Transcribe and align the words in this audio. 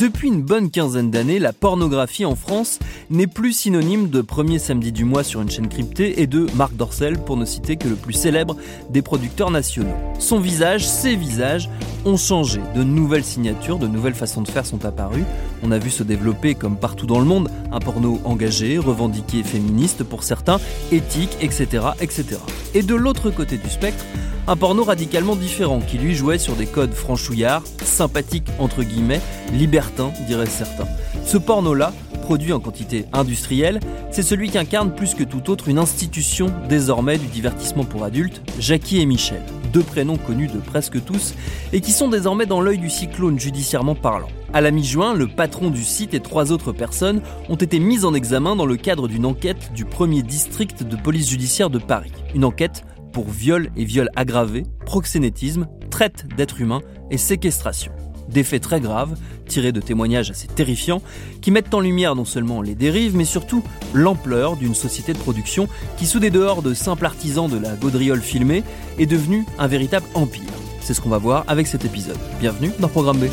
Depuis 0.00 0.28
une 0.28 0.42
bonne 0.42 0.70
quinzaine 0.70 1.10
d'années, 1.10 1.38
la 1.38 1.54
pornographie 1.54 2.26
en 2.26 2.34
France 2.34 2.78
n'est 3.08 3.26
plus 3.26 3.54
synonyme 3.54 4.10
de 4.10 4.20
premier 4.20 4.58
samedi 4.58 4.92
du 4.92 5.04
mois 5.04 5.24
sur 5.24 5.40
une 5.40 5.48
chaîne 5.48 5.68
cryptée 5.68 6.20
et 6.20 6.26
de 6.26 6.46
Marc 6.54 6.74
Dorcel, 6.74 7.18
pour 7.18 7.38
ne 7.38 7.46
citer 7.46 7.76
que 7.76 7.88
le 7.88 7.94
plus 7.94 8.12
célèbre 8.12 8.56
des 8.90 9.00
producteurs 9.00 9.50
nationaux. 9.50 9.96
Son 10.18 10.38
visage, 10.38 10.86
ses 10.86 11.16
visages 11.16 11.70
ont 12.06 12.16
changé. 12.16 12.60
De 12.74 12.82
nouvelles 12.82 13.24
signatures, 13.24 13.78
de 13.78 13.86
nouvelles 13.86 14.14
façons 14.14 14.40
de 14.40 14.48
faire 14.48 14.64
sont 14.64 14.84
apparues. 14.84 15.24
On 15.62 15.72
a 15.72 15.78
vu 15.78 15.90
se 15.90 16.02
développer, 16.02 16.54
comme 16.54 16.76
partout 16.76 17.06
dans 17.06 17.18
le 17.18 17.24
monde, 17.24 17.50
un 17.72 17.80
porno 17.80 18.20
engagé, 18.24 18.78
revendiqué 18.78 19.42
féministe 19.42 20.04
pour 20.04 20.22
certains, 20.22 20.58
éthique, 20.92 21.36
etc. 21.40 21.84
etc. 22.00 22.38
Et 22.74 22.82
de 22.82 22.94
l'autre 22.94 23.30
côté 23.30 23.58
du 23.58 23.68
spectre, 23.68 24.04
un 24.48 24.54
porno 24.54 24.84
radicalement 24.84 25.34
différent 25.34 25.80
qui 25.80 25.98
lui 25.98 26.14
jouait 26.14 26.38
sur 26.38 26.54
des 26.54 26.66
codes 26.66 26.94
franchouillards, 26.94 27.64
sympathiques 27.82 28.48
entre 28.60 28.84
guillemets, 28.84 29.20
libertins 29.52 30.12
diraient 30.28 30.46
certains. 30.46 30.86
Ce 31.24 31.36
porno-là, 31.36 31.92
produit 32.26 32.52
en 32.52 32.58
quantité 32.58 33.04
industrielle, 33.12 33.78
c'est 34.10 34.24
celui 34.24 34.50
qui 34.50 34.58
incarne 34.58 34.92
plus 34.92 35.14
que 35.14 35.22
tout 35.22 35.48
autre 35.48 35.68
une 35.68 35.78
institution 35.78 36.50
désormais 36.68 37.18
du 37.18 37.28
divertissement 37.28 37.84
pour 37.84 38.02
adultes, 38.02 38.42
Jackie 38.58 38.98
et 39.00 39.06
Michel, 39.06 39.40
deux 39.72 39.84
prénoms 39.84 40.16
connus 40.16 40.48
de 40.48 40.58
presque 40.58 41.04
tous 41.04 41.34
et 41.72 41.80
qui 41.80 41.92
sont 41.92 42.08
désormais 42.08 42.46
dans 42.46 42.60
l'œil 42.60 42.78
du 42.78 42.90
cyclone 42.90 43.38
judiciairement 43.38 43.94
parlant. 43.94 44.26
À 44.52 44.60
la 44.60 44.72
mi-juin, 44.72 45.14
le 45.14 45.28
patron 45.28 45.70
du 45.70 45.84
site 45.84 46.14
et 46.14 46.20
trois 46.20 46.50
autres 46.50 46.72
personnes 46.72 47.20
ont 47.48 47.54
été 47.54 47.78
mises 47.78 48.04
en 48.04 48.12
examen 48.12 48.56
dans 48.56 48.66
le 48.66 48.76
cadre 48.76 49.06
d'une 49.06 49.24
enquête 49.24 49.72
du 49.72 49.84
premier 49.84 50.24
district 50.24 50.82
de 50.82 50.96
police 50.96 51.30
judiciaire 51.30 51.70
de 51.70 51.78
Paris. 51.78 52.10
Une 52.34 52.44
enquête 52.44 52.82
pour 53.12 53.30
viol 53.30 53.70
et 53.76 53.84
viol 53.84 54.10
aggravé, 54.16 54.64
proxénétisme, 54.84 55.68
traite 55.90 56.26
d'êtres 56.36 56.60
humains 56.60 56.82
et 57.12 57.18
séquestration. 57.18 57.92
Des 58.28 58.42
faits 58.42 58.64
très 58.64 58.80
graves, 58.80 59.16
tirés 59.46 59.72
de 59.72 59.80
témoignages 59.80 60.30
assez 60.30 60.46
terrifiants, 60.46 61.02
qui 61.40 61.50
mettent 61.50 61.72
en 61.72 61.80
lumière 61.80 62.14
non 62.14 62.24
seulement 62.24 62.62
les 62.62 62.74
dérives, 62.74 63.16
mais 63.16 63.24
surtout 63.24 63.62
l'ampleur 63.94 64.56
d'une 64.56 64.74
société 64.74 65.12
de 65.12 65.18
production 65.18 65.68
qui, 65.96 66.06
sous 66.06 66.18
des 66.18 66.30
dehors 66.30 66.62
de 66.62 66.74
simples 66.74 67.06
artisans 67.06 67.48
de 67.48 67.58
la 67.58 67.74
gaudriole 67.74 68.20
filmée, 68.20 68.64
est 68.98 69.06
devenue 69.06 69.44
un 69.58 69.66
véritable 69.66 70.06
empire. 70.14 70.42
C'est 70.80 70.94
ce 70.94 71.00
qu'on 71.00 71.08
va 71.08 71.18
voir 71.18 71.44
avec 71.48 71.66
cet 71.66 71.84
épisode. 71.84 72.18
Bienvenue 72.38 72.70
dans 72.78 72.88
Programme 72.88 73.18
B. 73.18 73.24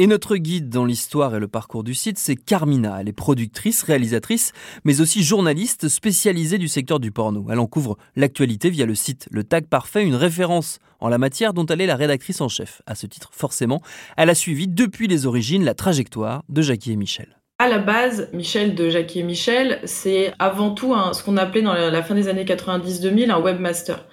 Et 0.00 0.06
notre 0.06 0.36
guide 0.36 0.70
dans 0.70 0.86
l'histoire 0.86 1.34
et 1.34 1.38
le 1.38 1.46
parcours 1.46 1.84
du 1.84 1.92
site, 1.92 2.16
c'est 2.16 2.34
Carmina. 2.34 2.96
Elle 2.98 3.10
est 3.10 3.12
productrice, 3.12 3.82
réalisatrice, 3.82 4.52
mais 4.82 5.02
aussi 5.02 5.22
journaliste 5.22 5.90
spécialisée 5.90 6.56
du 6.56 6.68
secteur 6.68 7.00
du 7.00 7.12
porno. 7.12 7.44
Elle 7.50 7.58
en 7.58 7.66
couvre 7.66 7.98
l'actualité 8.16 8.70
via 8.70 8.86
le 8.86 8.94
site 8.94 9.28
Le 9.30 9.44
Tag 9.44 9.66
Parfait, 9.66 10.02
une 10.02 10.14
référence 10.14 10.78
en 11.00 11.10
la 11.10 11.18
matière 11.18 11.52
dont 11.52 11.66
elle 11.66 11.82
est 11.82 11.86
la 11.86 11.96
rédactrice 11.96 12.40
en 12.40 12.48
chef. 12.48 12.80
À 12.86 12.94
ce 12.94 13.06
titre, 13.06 13.28
forcément, 13.34 13.82
elle 14.16 14.30
a 14.30 14.34
suivi 14.34 14.68
depuis 14.68 15.06
les 15.06 15.26
origines 15.26 15.66
la 15.66 15.74
trajectoire 15.74 16.44
de 16.48 16.62
Jackie 16.62 16.92
et 16.92 16.96
Michel. 16.96 17.36
À 17.58 17.68
la 17.68 17.78
base, 17.78 18.30
Michel 18.32 18.74
de 18.74 18.88
Jackie 18.88 19.18
et 19.18 19.22
Michel, 19.22 19.80
c'est 19.84 20.32
avant 20.38 20.70
tout 20.70 20.94
ce 21.12 21.22
qu'on 21.22 21.36
appelait 21.36 21.60
dans 21.60 21.74
la 21.74 22.02
fin 22.02 22.14
des 22.14 22.28
années 22.28 22.46
90-2000 22.46 23.30
un 23.30 23.38
webmaster. 23.38 24.06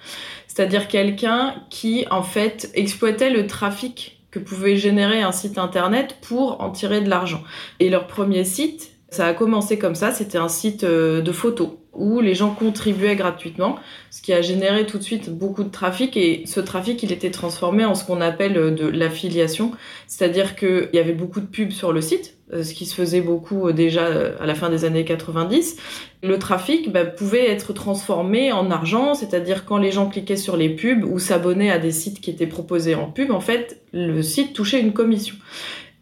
C'est-à-dire 0.48 0.86
quelqu'un 0.86 1.54
qui, 1.70 2.04
en 2.10 2.22
fait, 2.22 2.70
exploitait 2.74 3.30
le 3.30 3.46
trafic 3.46 4.17
que 4.30 4.38
pouvait 4.38 4.76
générer 4.76 5.22
un 5.22 5.32
site 5.32 5.58
internet 5.58 6.16
pour 6.20 6.60
en 6.60 6.70
tirer 6.70 7.00
de 7.00 7.08
l'argent. 7.08 7.42
Et 7.80 7.88
leur 7.88 8.06
premier 8.06 8.44
site, 8.44 8.92
ça 9.10 9.26
a 9.26 9.34
commencé 9.34 9.78
comme 9.78 9.94
ça, 9.94 10.12
c'était 10.12 10.38
un 10.38 10.48
site 10.48 10.84
euh, 10.84 11.22
de 11.22 11.32
photos 11.32 11.70
où 11.98 12.20
les 12.20 12.34
gens 12.34 12.54
contribuaient 12.54 13.16
gratuitement, 13.16 13.76
ce 14.10 14.22
qui 14.22 14.32
a 14.32 14.40
généré 14.40 14.86
tout 14.86 14.98
de 14.98 15.02
suite 15.02 15.30
beaucoup 15.30 15.64
de 15.64 15.70
trafic 15.70 16.16
et 16.16 16.44
ce 16.46 16.60
trafic 16.60 17.02
il 17.02 17.12
était 17.12 17.30
transformé 17.30 17.84
en 17.84 17.94
ce 17.94 18.04
qu'on 18.04 18.20
appelle 18.20 18.56
euh, 18.56 18.70
de 18.70 18.86
l'affiliation, 18.86 19.72
c'est-à-dire 20.06 20.56
qu'il 20.56 20.88
y 20.92 20.98
avait 20.98 21.12
beaucoup 21.12 21.40
de 21.40 21.46
pubs 21.46 21.70
sur 21.70 21.92
le 21.92 22.00
site, 22.00 22.38
euh, 22.52 22.62
ce 22.62 22.72
qui 22.72 22.86
se 22.86 22.94
faisait 22.94 23.20
beaucoup 23.20 23.72
déjà 23.72 24.06
à 24.40 24.46
la 24.46 24.54
fin 24.54 24.70
des 24.70 24.84
années 24.84 25.04
90. 25.04 25.76
Le 26.22 26.38
trafic 26.38 26.90
bah, 26.90 27.04
pouvait 27.04 27.50
être 27.50 27.72
transformé 27.72 28.52
en 28.52 28.70
argent, 28.70 29.14
c'est-à-dire 29.14 29.64
quand 29.64 29.78
les 29.78 29.92
gens 29.92 30.08
cliquaient 30.08 30.36
sur 30.36 30.56
les 30.56 30.70
pubs 30.70 31.04
ou 31.04 31.18
s'abonnaient 31.18 31.70
à 31.70 31.78
des 31.78 31.92
sites 31.92 32.20
qui 32.20 32.30
étaient 32.30 32.46
proposés 32.46 32.94
en 32.94 33.10
pub, 33.10 33.30
en 33.30 33.40
fait, 33.40 33.82
le 33.92 34.22
site 34.22 34.52
touchait 34.52 34.80
une 34.80 34.92
commission. 34.92 35.36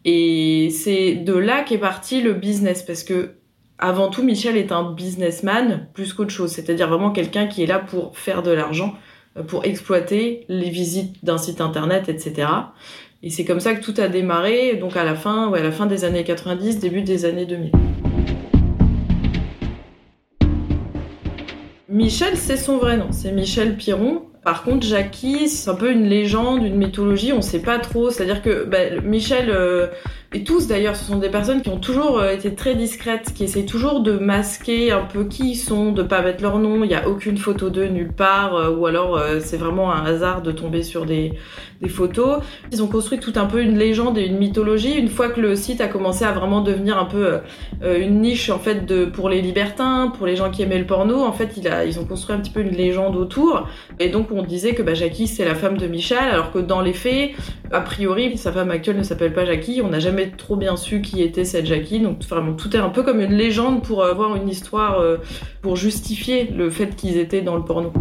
Et 0.05 0.69
c'est 0.69 1.15
de 1.15 1.33
là 1.33 1.63
qu'est 1.63 1.77
parti 1.77 2.21
le 2.21 2.33
business, 2.33 2.81
parce 2.81 3.03
que 3.03 3.31
avant 3.79 4.09
tout, 4.09 4.23
Michel 4.23 4.57
est 4.57 4.71
un 4.71 4.91
businessman 4.91 5.87
plus 5.93 6.13
qu'autre 6.13 6.31
chose, 6.31 6.51
c'est-à-dire 6.51 6.87
vraiment 6.87 7.11
quelqu'un 7.11 7.45
qui 7.45 7.61
est 7.61 7.67
là 7.67 7.77
pour 7.77 8.17
faire 8.17 8.41
de 8.41 8.49
l'argent, 8.49 8.95
euh, 9.37 9.43
pour 9.43 9.65
exploiter 9.65 10.45
les 10.49 10.71
visites 10.71 11.23
d'un 11.23 11.37
site 11.37 11.61
internet, 11.61 12.09
etc. 12.09 12.47
Et 13.21 13.29
c'est 13.29 13.45
comme 13.45 13.59
ça 13.59 13.75
que 13.75 13.83
tout 13.83 13.93
a 14.01 14.07
démarré, 14.07 14.75
donc 14.77 14.97
à 14.97 15.03
la 15.03 15.13
fin, 15.13 15.49
ouais, 15.49 15.59
à 15.59 15.63
la 15.63 15.71
fin 15.71 15.85
des 15.85 16.05
années 16.05 16.23
90, 16.23 16.79
début 16.79 17.03
des 17.03 17.25
années 17.25 17.45
2000. 17.45 17.71
Michel, 21.89 22.35
c'est 22.35 22.57
son 22.57 22.77
vrai 22.77 22.97
nom, 22.97 23.11
c'est 23.11 23.31
Michel 23.31 23.77
Piron. 23.77 24.26
Par 24.47 24.63
contre, 24.63 24.87
Jackie, 24.87 25.49
c'est 25.49 25.69
un 25.69 25.75
peu 25.75 25.91
une 25.91 26.05
légende, 26.07 26.63
une 26.63 26.77
mythologie, 26.77 27.33
on 27.33 27.41
sait 27.41 27.61
pas 27.61 27.79
trop. 27.79 28.11
C'est-à-dire 28.11 28.41
que 28.41 28.63
bah, 28.63 29.01
Michel, 29.03 29.49
euh, 29.49 29.87
et 30.33 30.45
tous 30.45 30.67
d'ailleurs, 30.67 30.95
ce 30.95 31.03
sont 31.03 31.17
des 31.17 31.27
personnes 31.27 31.61
qui 31.61 31.67
ont 31.67 31.79
toujours 31.79 32.19
euh, 32.19 32.31
été 32.31 32.55
très 32.55 32.73
discrètes, 32.73 33.33
qui 33.35 33.43
essaient 33.43 33.65
toujours 33.65 33.99
de 33.99 34.13
masquer 34.13 34.93
un 34.93 35.01
peu 35.01 35.25
qui 35.25 35.51
ils 35.51 35.55
sont, 35.57 35.91
de 35.91 36.01
pas 36.01 36.21
mettre 36.21 36.41
leur 36.41 36.59
nom. 36.59 36.85
Il 36.85 36.87
n'y 36.87 36.95
a 36.95 37.09
aucune 37.09 37.37
photo 37.37 37.69
d'eux 37.69 37.87
nulle 37.87 38.13
part, 38.13 38.55
euh, 38.55 38.69
ou 38.69 38.85
alors 38.85 39.21
c'est 39.41 39.57
vraiment 39.57 39.91
un 39.91 40.05
hasard 40.05 40.41
de 40.41 40.53
tomber 40.53 40.81
sur 40.81 41.05
des, 41.05 41.33
photos. 41.89 42.39
Ils 42.71 42.81
ont 42.81 42.87
construit 42.87 43.19
tout 43.19 43.33
un 43.35 43.45
peu 43.45 43.61
une 43.61 43.77
légende 43.77 44.17
et 44.17 44.25
une 44.25 44.37
mythologie. 44.37 44.93
Une 44.93 45.09
fois 45.09 45.29
que 45.29 45.41
le 45.41 45.55
site 45.55 45.79
a 45.81 45.87
commencé 45.87 46.23
à 46.25 46.31
vraiment 46.31 46.61
devenir 46.61 46.97
un 46.97 47.05
peu 47.05 47.37
une 47.83 48.21
niche 48.21 48.49
en 48.49 48.57
fait 48.57 48.85
de 48.85 49.05
pour 49.05 49.29
les 49.29 49.43
libertins, 49.43 50.11
pour 50.17 50.25
les 50.25 50.35
gens 50.35 50.49
qui 50.49 50.63
aimaient 50.63 50.79
le 50.79 50.87
porno, 50.87 51.23
en 51.23 51.33
fait, 51.33 51.55
ils 51.85 51.99
ont 51.99 52.05
construit 52.05 52.35
un 52.35 52.39
petit 52.39 52.49
peu 52.49 52.61
une 52.61 52.75
légende 52.75 53.15
autour. 53.15 53.67
Disait 54.43 54.73
que 54.73 54.81
bah, 54.81 54.93
Jackie 54.93 55.27
c'est 55.27 55.45
la 55.45 55.55
femme 55.55 55.77
de 55.77 55.87
Michel, 55.87 56.17
alors 56.17 56.51
que 56.51 56.59
dans 56.59 56.81
les 56.81 56.93
faits, 56.93 57.31
a 57.71 57.81
priori, 57.81 58.37
sa 58.37 58.51
femme 58.51 58.71
actuelle 58.71 58.97
ne 58.97 59.03
s'appelle 59.03 59.33
pas 59.33 59.45
Jackie. 59.45 59.81
On 59.83 59.89
n'a 59.89 59.99
jamais 59.99 60.29
trop 60.29 60.55
bien 60.55 60.77
su 60.77 61.01
qui 61.01 61.21
était 61.21 61.45
cette 61.45 61.65
Jackie. 61.65 61.99
Donc 61.99 62.23
vraiment 62.23 62.53
tout 62.53 62.75
est 62.75 62.79
un 62.79 62.89
peu 62.89 63.03
comme 63.03 63.19
une 63.19 63.33
légende 63.33 63.83
pour 63.83 64.03
avoir 64.03 64.35
une 64.35 64.49
histoire, 64.49 64.99
euh, 64.99 65.17
pour 65.61 65.75
justifier 65.75 66.45
le 66.45 66.69
fait 66.69 66.95
qu'ils 66.95 67.17
étaient 67.17 67.41
dans 67.41 67.55
le 67.55 67.63
porno. 67.63 67.91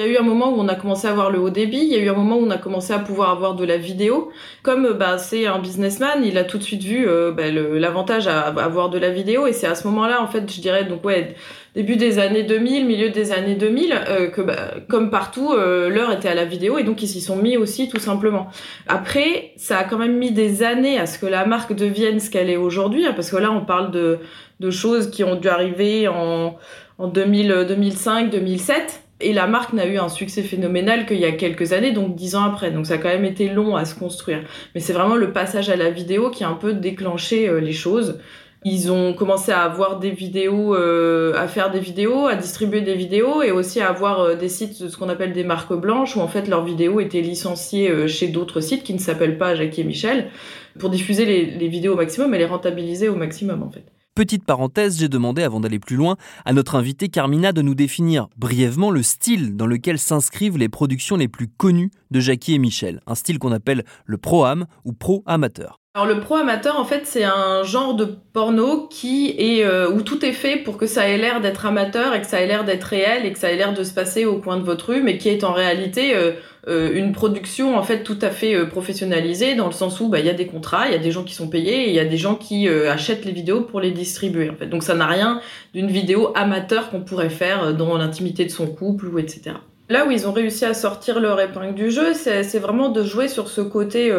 Y 0.00 0.02
a 0.02 0.06
eu 0.06 0.16
un 0.16 0.22
moment 0.22 0.50
où 0.50 0.60
on 0.60 0.68
a 0.68 0.74
commencé 0.74 1.06
à 1.06 1.10
avoir 1.10 1.30
le 1.30 1.38
haut 1.38 1.50
débit, 1.50 1.78
il 1.78 1.88
y 1.88 1.96
a 1.96 1.98
eu 1.98 2.08
un 2.08 2.14
moment 2.14 2.36
où 2.36 2.46
on 2.46 2.50
a 2.50 2.58
commencé 2.58 2.92
à 2.92 2.98
pouvoir 2.98 3.30
avoir 3.30 3.54
de 3.54 3.64
la 3.64 3.76
vidéo. 3.76 4.30
Comme 4.62 4.92
bah, 4.92 5.18
c'est 5.18 5.46
un 5.46 5.58
businessman, 5.58 6.24
il 6.24 6.38
a 6.38 6.44
tout 6.44 6.58
de 6.58 6.62
suite 6.62 6.82
vu 6.82 7.08
euh, 7.08 7.32
bah, 7.32 7.50
l'avantage 7.50 8.26
à 8.26 8.40
avoir 8.40 8.90
de 8.90 8.98
la 8.98 9.10
vidéo 9.10 9.46
et 9.46 9.52
c'est 9.52 9.66
à 9.66 9.74
ce 9.74 9.86
moment-là, 9.88 10.22
en 10.22 10.26
fait, 10.26 10.50
je 10.52 10.60
dirais, 10.60 10.84
donc 10.84 11.04
ouais, 11.04 11.34
début 11.74 11.96
des 11.96 12.18
années 12.18 12.42
2000, 12.42 12.86
milieu 12.86 13.10
des 13.10 13.32
années 13.32 13.54
2000, 13.54 13.92
euh, 13.92 14.28
que 14.28 14.40
bah, 14.40 14.74
comme 14.88 15.10
partout, 15.10 15.52
euh, 15.52 15.88
l'heure 15.88 16.12
était 16.12 16.28
à 16.28 16.34
la 16.34 16.44
vidéo 16.44 16.78
et 16.78 16.82
donc 16.82 17.02
ils 17.02 17.08
s'y 17.08 17.20
sont 17.20 17.36
mis 17.36 17.56
aussi 17.56 17.88
tout 17.88 18.00
simplement. 18.00 18.48
Après, 18.88 19.52
ça 19.56 19.78
a 19.78 19.84
quand 19.84 19.98
même 19.98 20.16
mis 20.16 20.32
des 20.32 20.62
années 20.62 20.98
à 20.98 21.06
ce 21.06 21.18
que 21.18 21.26
la 21.26 21.44
marque 21.46 21.74
devienne 21.74 22.20
ce 22.20 22.30
qu'elle 22.30 22.50
est 22.50 22.56
aujourd'hui, 22.56 23.06
hein, 23.06 23.12
parce 23.14 23.30
que 23.30 23.36
là 23.36 23.52
on 23.52 23.64
parle 23.64 23.90
de, 23.90 24.18
de 24.60 24.70
choses 24.70 25.10
qui 25.10 25.24
ont 25.24 25.36
dû 25.36 25.48
arriver 25.48 26.08
en, 26.08 26.56
en 26.98 27.06
2000, 27.06 27.66
2005, 27.68 28.30
2007. 28.30 29.02
Et 29.20 29.32
la 29.32 29.46
marque 29.46 29.72
n'a 29.74 29.86
eu 29.86 29.98
un 29.98 30.08
succès 30.08 30.42
phénoménal 30.42 31.06
qu'il 31.06 31.18
y 31.18 31.26
a 31.26 31.32
quelques 31.32 31.72
années, 31.72 31.92
donc 31.92 32.14
dix 32.14 32.36
ans 32.36 32.44
après. 32.44 32.70
Donc 32.70 32.86
ça 32.86 32.94
a 32.94 32.98
quand 32.98 33.08
même 33.08 33.24
été 33.24 33.48
long 33.48 33.76
à 33.76 33.84
se 33.84 33.94
construire. 33.94 34.40
Mais 34.74 34.80
c'est 34.80 34.92
vraiment 34.92 35.16
le 35.16 35.32
passage 35.32 35.68
à 35.68 35.76
la 35.76 35.90
vidéo 35.90 36.30
qui 36.30 36.42
a 36.44 36.48
un 36.48 36.54
peu 36.54 36.72
déclenché 36.72 37.48
euh, 37.48 37.60
les 37.60 37.72
choses. 37.72 38.18
Ils 38.64 38.92
ont 38.92 39.14
commencé 39.14 39.52
à 39.52 39.62
avoir 39.62 39.98
des 39.98 40.10
vidéos, 40.10 40.74
euh, 40.74 41.34
à 41.34 41.48
faire 41.48 41.70
des 41.70 41.80
vidéos, 41.80 42.26
à 42.26 42.34
distribuer 42.34 42.82
des 42.82 42.94
vidéos 42.94 43.42
et 43.42 43.50
aussi 43.52 43.80
à 43.80 43.88
avoir 43.88 44.20
euh, 44.20 44.34
des 44.36 44.50
sites, 44.50 44.88
ce 44.88 44.96
qu'on 44.96 45.08
appelle 45.08 45.32
des 45.32 45.44
marques 45.44 45.74
blanches, 45.74 46.16
où 46.16 46.20
en 46.20 46.28
fait 46.28 46.46
leurs 46.48 46.64
vidéos 46.64 47.00
étaient 47.00 47.22
licenciées 47.22 48.08
chez 48.08 48.28
d'autres 48.28 48.60
sites 48.60 48.84
qui 48.84 48.92
ne 48.94 48.98
s'appellent 48.98 49.38
pas 49.38 49.54
Jackie 49.54 49.82
et 49.82 49.84
Michel, 49.84 50.30
pour 50.78 50.90
diffuser 50.90 51.24
les 51.24 51.68
vidéos 51.68 51.94
au 51.94 51.96
maximum 51.96 52.34
et 52.34 52.38
les 52.38 52.46
rentabiliser 52.46 53.08
au 53.08 53.16
maximum 53.16 53.62
en 53.62 53.70
fait. 53.70 53.84
Petite 54.20 54.44
parenthèse, 54.44 54.98
j'ai 54.98 55.08
demandé 55.08 55.42
avant 55.42 55.60
d'aller 55.60 55.78
plus 55.78 55.96
loin 55.96 56.18
à 56.44 56.52
notre 56.52 56.74
invité 56.74 57.08
Carmina 57.08 57.52
de 57.52 57.62
nous 57.62 57.74
définir 57.74 58.28
brièvement 58.36 58.90
le 58.90 59.02
style 59.02 59.56
dans 59.56 59.64
lequel 59.64 59.98
s'inscrivent 59.98 60.58
les 60.58 60.68
productions 60.68 61.16
les 61.16 61.26
plus 61.26 61.48
connues 61.48 61.90
de 62.10 62.20
Jackie 62.20 62.52
et 62.52 62.58
Michel, 62.58 63.00
un 63.06 63.14
style 63.14 63.38
qu'on 63.38 63.50
appelle 63.50 63.82
le 64.04 64.18
pro-am 64.18 64.66
ou 64.84 64.92
pro-amateur. 64.92 65.79
Alors 65.92 66.06
le 66.06 66.20
pro 66.20 66.36
amateur 66.36 66.78
en 66.78 66.84
fait 66.84 67.00
c'est 67.04 67.24
un 67.24 67.64
genre 67.64 67.94
de 67.94 68.04
porno 68.04 68.86
qui 68.86 69.34
est 69.36 69.64
euh, 69.64 69.90
où 69.90 70.02
tout 70.02 70.24
est 70.24 70.32
fait 70.32 70.56
pour 70.56 70.76
que 70.76 70.86
ça 70.86 71.08
ait 71.08 71.18
l'air 71.18 71.40
d'être 71.40 71.66
amateur 71.66 72.14
et 72.14 72.20
que 72.20 72.28
ça 72.28 72.40
ait 72.40 72.46
l'air 72.46 72.64
d'être 72.64 72.84
réel 72.84 73.26
et 73.26 73.32
que 73.32 73.38
ça 73.40 73.50
ait 73.50 73.56
l'air 73.56 73.74
de 73.74 73.82
se 73.82 73.92
passer 73.92 74.24
au 74.24 74.38
coin 74.38 74.56
de 74.56 74.62
votre 74.62 74.92
rue 74.92 75.02
mais 75.02 75.18
qui 75.18 75.28
est 75.28 75.42
en 75.42 75.52
réalité 75.52 76.14
euh, 76.14 76.30
euh, 76.68 76.92
une 76.94 77.10
production 77.10 77.76
en 77.76 77.82
fait 77.82 78.04
tout 78.04 78.18
à 78.22 78.30
fait 78.30 78.68
professionnalisée 78.68 79.56
dans 79.56 79.66
le 79.66 79.72
sens 79.72 79.98
où 79.98 80.08
bah 80.08 80.20
il 80.20 80.26
y 80.26 80.30
a 80.30 80.34
des 80.34 80.46
contrats, 80.46 80.86
il 80.86 80.92
y 80.92 80.94
a 80.94 80.98
des 80.98 81.10
gens 81.10 81.24
qui 81.24 81.34
sont 81.34 81.48
payés 81.48 81.86
et 81.86 81.88
il 81.88 81.94
y 81.96 81.98
a 81.98 82.04
des 82.04 82.18
gens 82.18 82.36
qui 82.36 82.68
achètent 82.68 83.24
les 83.24 83.32
vidéos 83.32 83.62
pour 83.62 83.80
les 83.80 83.90
distribuer 83.90 84.48
en 84.48 84.54
fait. 84.54 84.66
Donc 84.66 84.84
ça 84.84 84.94
n'a 84.94 85.08
rien 85.08 85.40
d'une 85.74 85.88
vidéo 85.88 86.30
amateur 86.36 86.90
qu'on 86.90 87.00
pourrait 87.00 87.30
faire 87.30 87.74
dans 87.74 87.98
l'intimité 87.98 88.44
de 88.44 88.50
son 88.50 88.68
couple 88.68 89.06
ou 89.06 89.18
etc. 89.18 89.56
Là 89.88 90.06
où 90.06 90.12
ils 90.12 90.28
ont 90.28 90.32
réussi 90.32 90.64
à 90.64 90.72
sortir 90.72 91.18
leur 91.18 91.40
épingle 91.40 91.74
du 91.74 91.90
jeu, 91.90 92.14
c'est 92.14 92.60
vraiment 92.60 92.90
de 92.90 93.02
jouer 93.02 93.26
sur 93.26 93.48
ce 93.48 93.60
côté 93.60 94.12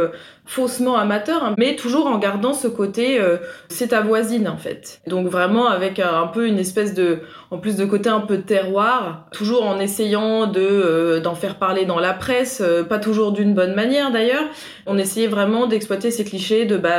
faussement 0.52 0.98
amateur, 0.98 1.46
hein, 1.46 1.56
mais 1.58 1.78
toujours 1.78 2.08
en 2.08 2.18
gardant 2.18 2.52
ce 2.52 2.68
côté 2.68 3.22
euh, 3.22 3.38
c'est 3.70 3.88
ta 3.88 4.02
voisine 4.02 4.50
en 4.50 4.58
fait. 4.58 5.00
Donc 5.08 5.28
vraiment 5.28 5.70
avec 5.70 5.98
un, 5.98 6.28
peu 6.28 6.46
une 6.46 6.60
espèce 6.60 6.94
de, 6.94 7.20
en 7.52 7.58
plus 7.58 7.78
de 7.78 7.86
côté 7.86 8.10
un 8.10 8.20
peu 8.20 8.42
terroir, 8.42 9.28
toujours 9.32 9.66
en 9.66 9.80
essayant 9.80 10.48
de 10.48 10.60
euh, 10.60 11.22
d'en 11.22 11.36
faire 11.36 11.56
parler 11.56 11.86
dans 11.86 12.00
la 12.00 12.12
presse, 12.12 12.62
euh, 12.62 12.84
pas 12.84 13.00
toujours 13.00 13.32
d'une 13.32 13.54
bonne 13.54 13.76
manière 13.76 14.12
d'ailleurs. 14.12 14.44
On 14.88 14.98
essayait 14.98 15.30
vraiment 15.30 15.68
d'exploiter 15.68 16.12
ces 16.12 16.26
clichés 16.26 16.66
de 16.66 16.76
bah 16.76 16.98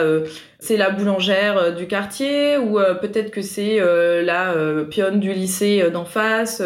c'est 0.59 0.79
la 0.79 0.89
boulangère 0.89 1.75
du 1.75 1.87
quartier 1.87 2.57
ou 2.57 2.79
peut-être 3.01 3.33
que 3.33 3.43
c'est 3.43 3.81
la 4.23 4.55
pionne 4.89 5.19
du 5.19 5.33
lycée 5.33 5.91
d'en 5.93 6.05
face, 6.05 6.63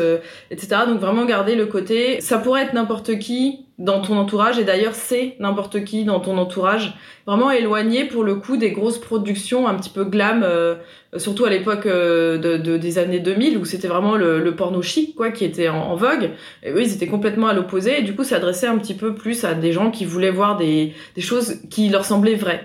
etc. 0.50 0.82
Donc 0.86 1.00
vraiment 1.00 1.24
garder 1.24 1.54
le 1.54 1.64
côté, 1.64 2.20
ça 2.20 2.36
pourrait 2.36 2.64
être 2.64 2.74
n'importe 2.74 3.18
qui, 3.18 3.65
dans 3.78 4.00
ton 4.00 4.16
entourage 4.16 4.58
et 4.58 4.64
d'ailleurs 4.64 4.94
c'est 4.94 5.36
n'importe 5.38 5.84
qui 5.84 6.04
dans 6.04 6.18
ton 6.18 6.38
entourage 6.38 6.94
vraiment 7.26 7.50
éloigné 7.50 8.04
pour 8.04 8.24
le 8.24 8.36
coup 8.36 8.56
des 8.56 8.70
grosses 8.70 8.98
productions 8.98 9.68
un 9.68 9.74
petit 9.74 9.90
peu 9.90 10.04
glam 10.04 10.42
euh, 10.42 10.76
surtout 11.16 11.44
à 11.44 11.50
l'époque 11.50 11.84
euh, 11.84 12.38
de, 12.38 12.76
des 12.76 12.98
années 12.98 13.20
2000 13.20 13.58
où 13.58 13.64
c'était 13.66 13.88
vraiment 13.88 14.16
le, 14.16 14.54
porno 14.56 14.80
chic 14.80 15.14
quoi 15.14 15.30
qui 15.30 15.44
était 15.44 15.68
en, 15.68 15.94
vogue. 15.94 16.30
Et 16.62 16.70
eux 16.70 16.82
ils 16.82 16.94
étaient 16.94 17.06
complètement 17.06 17.48
à 17.48 17.52
l'opposé 17.52 18.00
et 18.00 18.02
du 18.02 18.14
coup 18.14 18.24
ça 18.24 18.36
adressait 18.36 18.66
un 18.66 18.78
petit 18.78 18.94
peu 18.94 19.14
plus 19.14 19.44
à 19.44 19.54
des 19.54 19.72
gens 19.72 19.90
qui 19.90 20.04
voulaient 20.04 20.30
voir 20.30 20.56
des, 20.56 20.94
des 21.14 21.22
choses 21.22 21.56
qui 21.68 21.88
leur 21.90 22.04
semblaient 22.04 22.34
vraies 22.34 22.64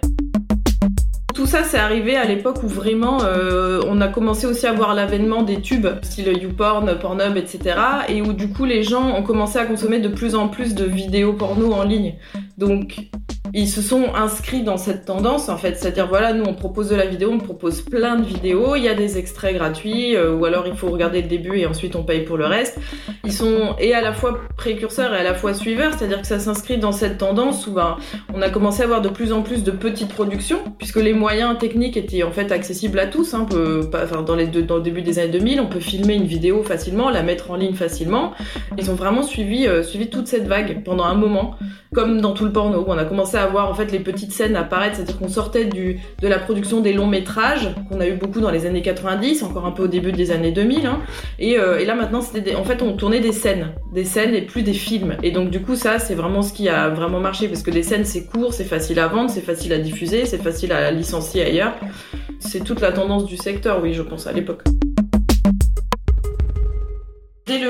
tout 1.33 1.45
ça, 1.45 1.63
c'est 1.63 1.78
arrivé 1.78 2.18
à 2.18 2.25
l'époque 2.25 2.63
où 2.63 2.68
vraiment 2.68 3.24
euh, 3.24 3.81
on 3.88 4.01
a 4.01 4.07
commencé 4.07 4.45
aussi 4.45 4.68
à 4.68 4.74
voir 4.74 4.94
l'avènement 4.94 5.44
des 5.44 5.62
tubes, 5.62 5.88
style 6.01 6.28
YouPorn, 6.28 6.98
Pornhub, 7.00 7.38
etc. 7.38 7.75
Et 8.10 8.22
où 8.22 8.33
du 8.33 8.50
coup 8.50 8.66
les 8.66 8.83
gens 8.83 9.16
ont 9.16 9.24
commencé 9.24 9.57
à 9.60 9.66
consommer 9.66 10.00
de 10.00 10.10
plus 10.10 10.36
en 10.36 10.48
plus 10.48 10.75
de 10.75 10.86
vidéos 10.86 11.33
porno 11.33 11.74
en 11.74 11.83
ligne. 11.83 12.16
Donc 12.62 13.10
ils 13.54 13.68
se 13.68 13.81
sont 13.81 14.13
inscrits 14.16 14.62
dans 14.62 14.78
cette 14.78 15.06
tendance 15.06 15.50
en 15.50 15.58
fait, 15.58 15.75
c'est-à-dire 15.75 16.08
voilà, 16.08 16.31
nous 16.31 16.46
on 16.46 16.54
propose 16.54 16.90
de 16.90 16.96
la 16.96 17.06
vidéo, 17.06 17.31
on 17.34 17.40
propose 17.40 17.81
plein 17.81 18.16
de 18.16 18.24
vidéos, 18.24 18.75
il 18.75 18.84
y 18.84 18.88
a 18.88 18.94
des 18.94 19.18
extraits 19.18 19.56
gratuits 19.56 20.16
euh, 20.16 20.34
ou 20.34 20.46
alors 20.46 20.68
il 20.68 20.75
faut 20.75 20.90
regarder 20.90 21.22
le 21.22 21.28
début 21.28 21.58
et 21.58 21.66
ensuite 21.66 21.96
on 21.96 22.04
paye 22.04 22.22
pour 22.22 22.38
le 22.38 22.46
reste. 22.46 22.80
Ils 23.25 23.34
sont 23.34 23.75
et 23.80 23.94
à 23.94 24.02
la 24.02 24.13
fois 24.13 24.40
précurseurs 24.56 25.13
et 25.13 25.18
à 25.18 25.24
la 25.24 25.34
fois 25.34 25.54
suiveurs, 25.54 25.94
c'est-à-dire 25.98 26.22
que 26.22 26.28
ça 26.28 26.40
s'inscrit 26.40 26.78
dans 26.78 26.92
cette 26.92 27.18
tendance 27.18 27.68
où 27.68 27.72
ben, 27.72 27.98
on 28.34 28.42
a 28.42 28.50
commencé 28.50 28.84
à 28.84 28.86
avoir 28.86 29.02
de 29.02 29.10
plus 29.10 29.34
en 29.34 29.42
plus 29.42 29.63
de 29.63 29.72
petites 29.72 30.13
productions 30.13 30.60
puisque 30.78 30.98
les 30.98 31.13
moyens 31.13 31.58
techniques 31.58 31.98
étaient 31.98 32.24
en 32.24 32.31
fait 32.31 32.52
accessibles 32.52 33.00
à 33.00 33.08
tous. 33.08 33.34
Hein, 33.34 33.48
dans, 34.25 34.36
les 34.36 34.48
dans 34.48 34.78
le 34.78 34.81
début 34.81 35.02
des 35.02 35.19
années 35.19 35.31
2000, 35.31 35.60
on 35.62 35.68
peut 35.68 35.80
filmer 35.80 36.13
une 36.13 36.25
vidéo 36.25 36.63
facilement, 36.63 37.10
la 37.10 37.24
mettre 37.24 37.52
en 37.52 37.56
ligne 37.56 37.74
facilement. 37.74 38.31
Ils 38.78 38.90
ont 38.92 38.96
vraiment 38.96 39.24
suivi, 39.24 39.68
euh, 39.68 39.84
suivi 39.84 40.10
toute 40.10 40.28
cette 40.28 40.48
vague 40.48 40.84
pendant 40.84 41.04
un 41.04 41.16
moment, 41.16 41.56
comme 41.94 42.22
dans 42.22 42.34
tout 42.34 42.46
le 42.46 42.50
porno. 42.51 42.81
Où 42.81 42.86
on 42.88 42.98
a 42.98 43.06
commencé 43.06 43.38
à 43.38 43.48
voir 43.48 43.69
en 43.69 43.74
fait 43.74 43.92
les 43.92 44.00
petites 44.00 44.31
scènes 44.31 44.56
apparaître, 44.56 44.95
c'est-à-dire 44.95 45.18
qu'on 45.18 45.27
sortait 45.27 45.65
du, 45.65 46.00
de 46.21 46.27
la 46.27 46.39
production 46.39 46.81
des 46.81 46.94
longs 46.94 47.07
métrages 47.07 47.69
qu'on 47.89 48.00
a 48.00 48.07
eu 48.07 48.13
beaucoup 48.13 48.39
dans 48.39 48.51
les 48.51 48.65
années 48.65 48.81
90, 48.81 49.44
encore 49.44 49.65
un 49.65 49.71
peu 49.71 49.83
au 49.83 49.88
début 49.88 50.12
des 50.12 50.31
années 50.31 50.51
2000. 50.51 50.86
Hein, 50.86 51.00
et, 51.39 51.57
euh, 51.57 51.80
et, 51.80 51.86
là 51.86 51.95
maintenant, 51.95 52.21
c'était 52.21 52.56
en 52.56 52.63
fait 52.63 52.81
on 52.81 52.94
tournait 52.94 53.19
des 53.19 53.31
scènes, 53.31 53.74
des 53.94 54.06
scènes 54.06 54.33
et 54.33 54.42
plus 54.42 54.63
des 54.63 54.74
films. 54.74 55.18
Et 55.24 55.31
donc 55.31 55.50
du 55.50 55.62
coup 55.62 55.75
ça 55.75 56.00
c'est 56.00 56.15
vraiment 56.15 56.42
ce 56.42 56.53
qui 56.53 56.69
a 56.69 56.89
vraiment 56.89 57.19
marché 57.19 57.48
parce 57.48 57.63
que 57.63 57.71
des 57.71 57.83
scènes 57.83 58.06
c'est 58.06 58.25
court, 58.25 58.53
c'est 58.53 58.65
facile 58.65 59.00
à 59.00 59.07
vendre, 59.07 59.30
c'est 59.30 59.42
facile 59.42 59.74
à 59.74 59.77
diffuser, 59.77 60.25
c'est 60.25 60.42
facile 60.42 60.71
à 60.71 60.92
licencier 60.92 61.44
ailleurs. 61.44 61.74
C'est 62.39 62.63
toute 62.63 62.81
la 62.81 62.92
tendance 62.92 63.25
du 63.25 63.38
secteur, 63.38 63.81
oui, 63.81 63.94
je 63.94 64.01
pense, 64.01 64.27
à 64.27 64.31
l'époque. 64.31 64.63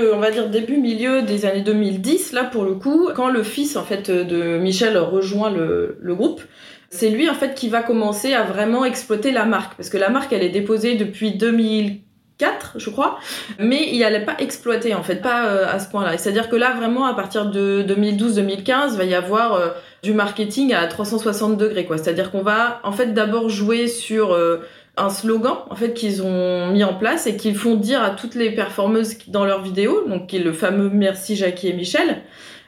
Le, 0.01 0.13
on 0.13 0.19
va 0.19 0.31
dire, 0.31 0.49
début, 0.49 0.77
milieu 0.77 1.21
des 1.21 1.45
années 1.45 1.61
2010, 1.61 2.33
là, 2.33 2.43
pour 2.43 2.63
le 2.63 2.73
coup, 2.73 3.09
quand 3.15 3.29
le 3.29 3.43
fils, 3.43 3.75
en 3.75 3.83
fait, 3.83 4.09
de 4.09 4.57
Michel 4.57 4.97
rejoint 4.97 5.51
le, 5.51 6.15
groupe, 6.15 6.41
c'est 6.89 7.09
lui, 7.09 7.29
en 7.29 7.33
fait, 7.33 7.53
qui 7.53 7.69
va 7.69 7.83
commencer 7.83 8.33
à 8.33 8.43
vraiment 8.43 8.83
exploiter 8.83 9.31
la 9.31 9.45
marque. 9.45 9.75
Parce 9.75 9.89
que 9.89 9.97
la 9.97 10.09
marque, 10.09 10.33
elle 10.33 10.43
est 10.43 10.49
déposée 10.49 10.95
depuis 10.95 11.31
2004, 11.31 12.73
je 12.77 12.89
crois, 12.89 13.19
mais 13.59 13.89
il 13.91 13.99
n'allait 13.99 14.25
pas 14.25 14.35
exploiter 14.39 14.93
en 14.95 15.03
fait, 15.03 15.17
pas 15.17 15.45
euh, 15.47 15.65
à 15.69 15.79
ce 15.79 15.89
point-là. 15.89 16.17
C'est-à-dire 16.17 16.49
que 16.49 16.55
là, 16.55 16.73
vraiment, 16.73 17.05
à 17.05 17.13
partir 17.13 17.45
de 17.45 17.83
2012-2015, 17.87 18.97
va 18.97 19.05
y 19.05 19.13
avoir 19.13 19.53
euh, 19.53 19.69
du 20.03 20.13
marketing 20.13 20.73
à 20.73 20.87
360 20.87 21.57
degrés, 21.57 21.85
quoi. 21.85 21.97
C'est-à-dire 21.97 22.31
qu'on 22.31 22.41
va, 22.41 22.79
en 22.83 22.91
fait, 22.91 23.13
d'abord 23.13 23.49
jouer 23.49 23.87
sur 23.87 24.33
euh, 24.33 24.57
un 25.03 25.09
slogan, 25.09 25.57
en 25.69 25.75
fait, 25.75 25.93
qu'ils 25.93 26.21
ont 26.23 26.67
mis 26.67 26.83
en 26.83 26.93
place 26.93 27.27
et 27.27 27.35
qu'ils 27.35 27.55
font 27.55 27.75
dire 27.75 28.01
à 28.01 28.11
toutes 28.11 28.35
les 28.35 28.51
performeuses 28.51 29.17
dans 29.27 29.45
leurs 29.45 29.61
vidéos, 29.61 30.07
donc 30.07 30.27
qui 30.27 30.37
est 30.37 30.43
le 30.43 30.53
fameux 30.53 30.89
Merci 30.89 31.35
Jackie 31.35 31.69
et 31.69 31.73
Michel. 31.73 32.21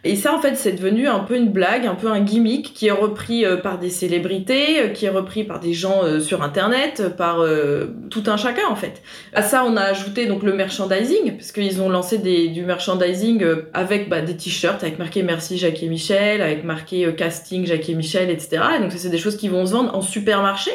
Et 0.05 0.17
ça, 0.17 0.35
en 0.35 0.39
fait, 0.39 0.55
c'est 0.55 0.73
devenu 0.73 1.07
un 1.07 1.19
peu 1.19 1.37
une 1.37 1.49
blague, 1.49 1.85
un 1.85 1.95
peu 1.95 2.09
un 2.09 2.19
gimmick 2.19 2.73
qui 2.73 2.87
est 2.87 2.91
repris 2.91 3.45
euh, 3.45 3.55
par 3.55 3.79
des 3.79 3.89
célébrités, 3.89 4.81
euh, 4.81 4.87
qui 4.89 5.05
est 5.05 5.09
repris 5.09 5.45
par 5.45 5.61
des 5.61 5.73
gens 5.73 6.03
euh, 6.03 6.19
sur 6.19 6.43
Internet, 6.43 7.15
par 7.15 7.37
tout 8.09 8.23
un 8.27 8.35
chacun, 8.35 8.67
en 8.69 8.75
fait. 8.75 9.01
À 9.33 9.41
ça, 9.41 9.63
on 9.65 9.77
a 9.77 9.81
ajouté 9.81 10.25
donc 10.25 10.43
le 10.43 10.53
merchandising, 10.53 11.37
parce 11.37 11.53
qu'ils 11.53 11.81
ont 11.81 11.89
lancé 11.89 12.17
du 12.17 12.63
merchandising 12.63 13.45
avec 13.73 14.09
bah, 14.09 14.21
des 14.21 14.35
t-shirts 14.35 14.83
avec 14.83 14.99
marqué 14.99 15.23
Merci 15.23 15.57
Jacques 15.57 15.81
et 15.81 15.87
Michel, 15.87 16.41
avec 16.41 16.65
marqué 16.65 17.13
Casting 17.15 17.65
Jacques 17.65 17.89
et 17.89 17.95
Michel, 17.95 18.29
etc. 18.29 18.61
Et 18.77 18.81
donc, 18.81 18.91
c'est 18.91 19.09
des 19.09 19.17
choses 19.17 19.37
qui 19.37 19.47
vont 19.47 19.65
se 19.65 19.71
vendre 19.71 19.95
en 19.95 20.01
supermarché 20.01 20.71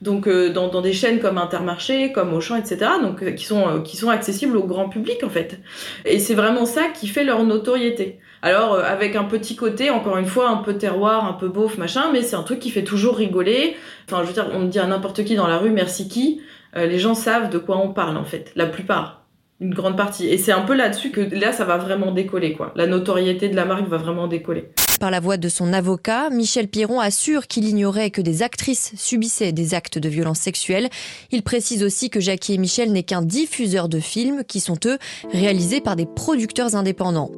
donc 0.00 0.28
dans, 0.28 0.68
dans, 0.68 0.80
des 0.80 0.92
chaînes 0.92 1.20
comme 1.20 1.36
Intermarché, 1.36 2.12
comme 2.12 2.32
Auchan, 2.32 2.56
etc. 2.56 2.92
Donc 3.02 3.34
qui 3.34 3.44
sont 3.44 3.82
qui 3.82 3.96
sont 3.96 4.08
accessibles 4.08 4.56
au 4.56 4.64
grand 4.64 4.88
public 4.88 5.22
en 5.24 5.28
fait. 5.28 5.60
Et 6.04 6.18
c'est 6.18 6.34
vraiment 6.34 6.64
ça 6.64 6.84
qui 6.94 7.06
fait 7.06 7.24
leur 7.24 7.44
notoriété. 7.44 8.18
Alors 8.42 8.74
euh, 8.74 8.82
avec 8.82 9.16
un 9.16 9.24
petit 9.24 9.56
côté, 9.56 9.90
encore 9.90 10.16
une 10.16 10.26
fois, 10.26 10.48
un 10.48 10.58
peu 10.58 10.74
terroir, 10.74 11.26
un 11.26 11.34
peu 11.34 11.48
beauf, 11.48 11.78
machin, 11.78 12.10
mais 12.12 12.22
c'est 12.22 12.36
un 12.36 12.42
truc 12.42 12.58
qui 12.58 12.70
fait 12.70 12.84
toujours 12.84 13.16
rigoler. 13.16 13.76
Enfin, 14.06 14.22
je 14.22 14.28
veux 14.28 14.32
dire, 14.32 14.48
on 14.52 14.64
dit 14.64 14.78
à 14.78 14.86
n'importe 14.86 15.24
qui 15.24 15.34
dans 15.34 15.46
la 15.46 15.58
rue 15.58 15.70
merci 15.70 16.08
qui, 16.08 16.40
euh, 16.76 16.86
les 16.86 16.98
gens 16.98 17.14
savent 17.14 17.50
de 17.50 17.58
quoi 17.58 17.78
on 17.78 17.92
parle 17.92 18.16
en 18.16 18.24
fait, 18.24 18.52
la 18.56 18.66
plupart, 18.66 19.26
une 19.60 19.74
grande 19.74 19.96
partie. 19.96 20.28
Et 20.28 20.38
c'est 20.38 20.52
un 20.52 20.62
peu 20.62 20.74
là-dessus 20.74 21.10
que 21.10 21.20
là, 21.20 21.52
ça 21.52 21.64
va 21.64 21.76
vraiment 21.76 22.12
décoller 22.12 22.54
quoi. 22.54 22.72
La 22.76 22.86
notoriété 22.86 23.48
de 23.48 23.56
la 23.56 23.64
marque 23.64 23.88
va 23.88 23.98
vraiment 23.98 24.26
décoller. 24.26 24.70
Par 25.00 25.10
la 25.10 25.18
voix 25.18 25.38
de 25.38 25.48
son 25.48 25.72
avocat, 25.72 26.28
Michel 26.28 26.68
Piron 26.68 27.00
assure 27.00 27.46
qu'il 27.46 27.66
ignorait 27.66 28.10
que 28.10 28.20
des 28.20 28.42
actrices 28.42 28.92
subissaient 28.96 29.50
des 29.50 29.72
actes 29.72 29.96
de 29.96 30.10
violence 30.10 30.40
sexuelle. 30.40 30.90
Il 31.30 31.42
précise 31.42 31.82
aussi 31.82 32.10
que 32.10 32.20
Jackie 32.20 32.52
et 32.52 32.58
Michel 32.58 32.92
n'est 32.92 33.02
qu'un 33.02 33.22
diffuseur 33.22 33.88
de 33.88 33.98
films 33.98 34.44
qui 34.46 34.60
sont 34.60 34.78
eux 34.84 34.98
réalisés 35.32 35.80
par 35.80 35.96
des 35.96 36.04
producteurs 36.04 36.76
indépendants. 36.76 37.30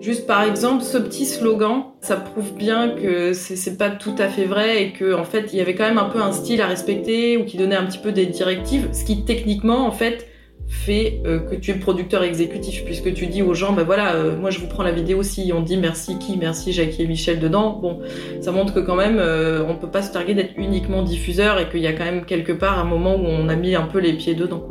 Juste 0.00 0.26
par 0.26 0.42
exemple, 0.42 0.82
ce 0.82 0.98
petit 0.98 1.24
slogan, 1.24 1.84
ça 2.00 2.16
prouve 2.16 2.52
bien 2.54 2.90
que 2.90 3.32
c'est 3.32 3.78
pas 3.78 3.90
tout 3.90 4.16
à 4.18 4.28
fait 4.28 4.44
vrai 4.44 4.82
et 4.82 4.92
que 4.92 5.14
en 5.14 5.24
fait 5.24 5.50
il 5.52 5.58
y 5.60 5.62
avait 5.62 5.76
quand 5.76 5.86
même 5.86 5.98
un 5.98 6.10
peu 6.10 6.20
un 6.20 6.32
style 6.32 6.60
à 6.60 6.66
respecter 6.66 7.36
ou 7.36 7.44
qui 7.44 7.56
donnait 7.56 7.76
un 7.76 7.86
petit 7.86 7.98
peu 7.98 8.10
des 8.10 8.26
directives, 8.26 8.88
ce 8.92 9.04
qui 9.04 9.24
techniquement 9.24 9.86
en 9.86 9.92
fait 9.92 10.26
fait 10.74 11.22
euh, 11.24 11.38
que 11.38 11.54
tu 11.54 11.70
es 11.70 11.74
producteur 11.74 12.22
exécutif 12.24 12.84
puisque 12.84 13.14
tu 13.14 13.26
dis 13.26 13.42
aux 13.42 13.54
gens 13.54 13.72
ben 13.72 13.84
voilà 13.84 14.16
euh, 14.16 14.36
moi 14.36 14.50
je 14.50 14.58
vous 14.58 14.66
prends 14.66 14.82
la 14.82 14.90
vidéo 14.90 15.22
si 15.22 15.52
on 15.54 15.60
dit 15.60 15.76
merci 15.76 16.18
qui 16.18 16.36
merci 16.36 16.72
Jackie 16.72 17.02
et 17.02 17.06
Michel 17.06 17.38
dedans 17.38 17.78
bon 17.80 18.00
ça 18.40 18.50
montre 18.52 18.74
que 18.74 18.80
quand 18.80 18.96
même 18.96 19.18
euh, 19.18 19.64
on 19.66 19.76
peut 19.76 19.90
pas 19.90 20.02
se 20.02 20.12
targuer 20.12 20.34
d'être 20.34 20.52
uniquement 20.56 21.02
diffuseur 21.02 21.58
et 21.58 21.68
qu'il 21.70 21.80
y 21.80 21.86
a 21.86 21.92
quand 21.92 22.04
même 22.04 22.26
quelque 22.26 22.52
part 22.52 22.78
un 22.78 22.84
moment 22.84 23.14
où 23.14 23.24
on 23.24 23.48
a 23.48 23.56
mis 23.56 23.74
un 23.74 23.86
peu 23.86 23.98
les 23.98 24.12
pieds 24.14 24.34
dedans. 24.34 24.68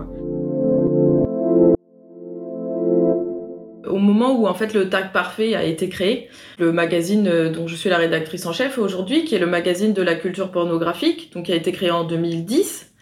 Au 3.88 3.98
moment 3.98 4.39
où 4.39 4.48
en 4.48 4.53
fait 4.53 4.74
le 4.74 4.89
tag 4.89 5.12
parfait 5.13 5.55
a 5.55 5.63
été 5.63 5.88
créé, 5.88 6.29
le 6.57 6.72
magazine 6.72 7.50
dont 7.53 7.67
je 7.67 7.75
suis 7.75 7.89
la 7.89 7.98
rédactrice 7.98 8.45
en 8.45 8.53
chef 8.53 8.77
aujourd'hui, 8.77 9.24
qui 9.24 9.36
est 9.36 9.39
le 9.39 9.45
magazine 9.45 9.93
de 9.93 10.01
la 10.01 10.15
culture 10.15 10.51
pornographique, 10.51 11.31
donc 11.33 11.45
qui 11.45 11.51
a 11.51 11.55
été 11.55 11.72
créé 11.72 11.91
en 11.91 12.03
2010, 12.03 12.92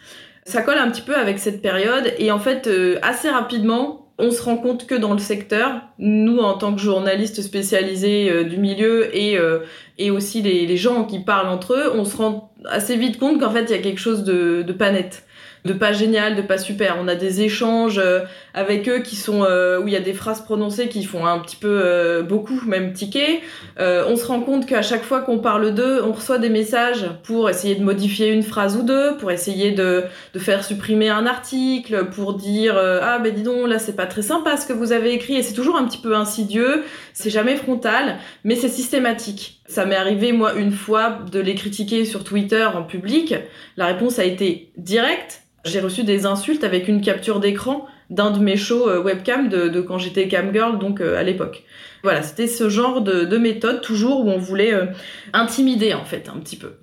ça 0.51 0.61
colle 0.61 0.77
un 0.77 0.91
petit 0.91 1.01
peu 1.01 1.15
avec 1.15 1.39
cette 1.39 1.61
période 1.61 2.13
et 2.19 2.29
en 2.31 2.39
fait 2.39 2.67
euh, 2.67 2.99
assez 3.01 3.29
rapidement 3.29 4.01
on 4.19 4.29
se 4.29 4.43
rend 4.43 4.57
compte 4.57 4.85
que 4.85 4.93
dans 4.93 5.13
le 5.13 5.19
secteur, 5.19 5.81
nous 5.97 6.37
en 6.37 6.53
tant 6.53 6.75
que 6.75 6.79
journalistes 6.79 7.41
spécialisés 7.41 8.29
euh, 8.29 8.43
du 8.43 8.57
milieu 8.57 9.15
et, 9.17 9.35
euh, 9.39 9.59
et 9.97 10.11
aussi 10.11 10.43
les, 10.43 10.77
gens 10.77 11.05
qui 11.05 11.19
parlent 11.19 11.47
entre 11.47 11.73
eux, 11.73 11.91
on 11.95 12.05
se 12.05 12.17
rend 12.17 12.53
assez 12.65 12.97
vite 12.97 13.17
compte 13.17 13.39
qu'en 13.39 13.49
fait 13.49 13.63
il 13.63 13.71
y 13.71 13.79
a 13.79 13.81
quelque 13.81 13.99
chose 13.99 14.23
de, 14.23 14.63
pas 14.73 14.91
net 14.91 15.23
de 15.65 15.73
pas 15.73 15.91
génial, 15.91 16.35
de 16.35 16.41
pas 16.41 16.57
super. 16.57 16.97
On 16.99 17.07
a 17.07 17.15
des 17.15 17.41
échanges 17.41 18.01
avec 18.53 18.87
eux 18.89 18.99
qui 18.99 19.15
sont 19.15 19.43
euh, 19.43 19.79
où 19.79 19.87
il 19.87 19.93
y 19.93 19.97
a 19.97 20.01
des 20.01 20.13
phrases 20.13 20.41
prononcées 20.41 20.89
qui 20.89 21.03
font 21.03 21.25
un 21.25 21.39
petit 21.39 21.55
peu 21.55 21.81
euh, 21.83 22.21
beaucoup 22.23 22.59
même 22.65 22.93
tiquer. 22.93 23.41
on 23.77 24.15
se 24.15 24.25
rend 24.25 24.41
compte 24.41 24.65
qu'à 24.65 24.81
chaque 24.81 25.03
fois 25.03 25.21
qu'on 25.21 25.39
parle 25.39 25.73
d'eux, 25.73 26.01
on 26.03 26.11
reçoit 26.11 26.37
des 26.37 26.49
messages 26.49 27.09
pour 27.23 27.49
essayer 27.49 27.75
de 27.75 27.83
modifier 27.83 28.29
une 28.29 28.43
phrase 28.43 28.75
ou 28.77 28.83
deux, 28.83 29.17
pour 29.17 29.31
essayer 29.31 29.71
de, 29.71 30.03
de 30.33 30.39
faire 30.39 30.63
supprimer 30.63 31.09
un 31.09 31.25
article, 31.25 32.05
pour 32.05 32.33
dire 32.33 32.77
ah 32.77 33.19
ben 33.19 33.33
dis 33.33 33.43
donc 33.43 33.67
là 33.67 33.79
c'est 33.79 33.95
pas 33.95 34.05
très 34.05 34.21
sympa 34.21 34.57
ce 34.57 34.65
que 34.65 34.73
vous 34.73 34.91
avez 34.91 35.13
écrit 35.13 35.35
et 35.35 35.43
c'est 35.43 35.53
toujours 35.53 35.75
un 35.75 35.85
petit 35.85 35.97
peu 35.97 36.15
insidieux, 36.15 36.83
c'est 37.13 37.29
jamais 37.29 37.55
frontal, 37.55 38.17
mais 38.43 38.55
c'est 38.55 38.69
systématique. 38.69 39.61
Ça 39.67 39.85
m'est 39.85 39.95
arrivé 39.95 40.31
moi 40.31 40.53
une 40.53 40.71
fois 40.71 41.19
de 41.31 41.39
les 41.39 41.55
critiquer 41.55 42.05
sur 42.05 42.23
Twitter 42.23 42.65
en 42.65 42.83
public. 42.83 43.35
La 43.77 43.85
réponse 43.85 44.19
a 44.19 44.25
été 44.25 44.71
directe 44.77 45.41
j'ai 45.65 45.79
reçu 45.79 46.03
des 46.03 46.25
insultes 46.25 46.63
avec 46.63 46.87
une 46.87 47.01
capture 47.01 47.39
d'écran 47.39 47.85
d'un 48.11 48.31
de 48.31 48.39
mes 48.39 48.57
shows 48.57 48.87
euh, 48.87 49.01
webcam 49.01 49.49
de, 49.49 49.81
quand 49.81 49.97
j'étais 49.97 50.27
camgirl, 50.27 50.77
donc 50.77 51.01
euh, 51.01 51.17
à 51.17 51.23
l'époque. 51.23 51.63
Voilà, 52.03 52.21
c'était 52.21 52.47
ce 52.47 52.69
genre 52.69 53.01
de, 53.01 53.37
méthode 53.37 53.81
toujours 53.81 54.25
où 54.25 54.29
on 54.29 54.37
voulait 54.37 54.73
euh, 54.73 54.85
intimider 55.33 55.93
en 55.93 56.03
fait 56.03 56.29
un 56.29 56.37
petit 56.39 56.57
peu. 56.57 56.73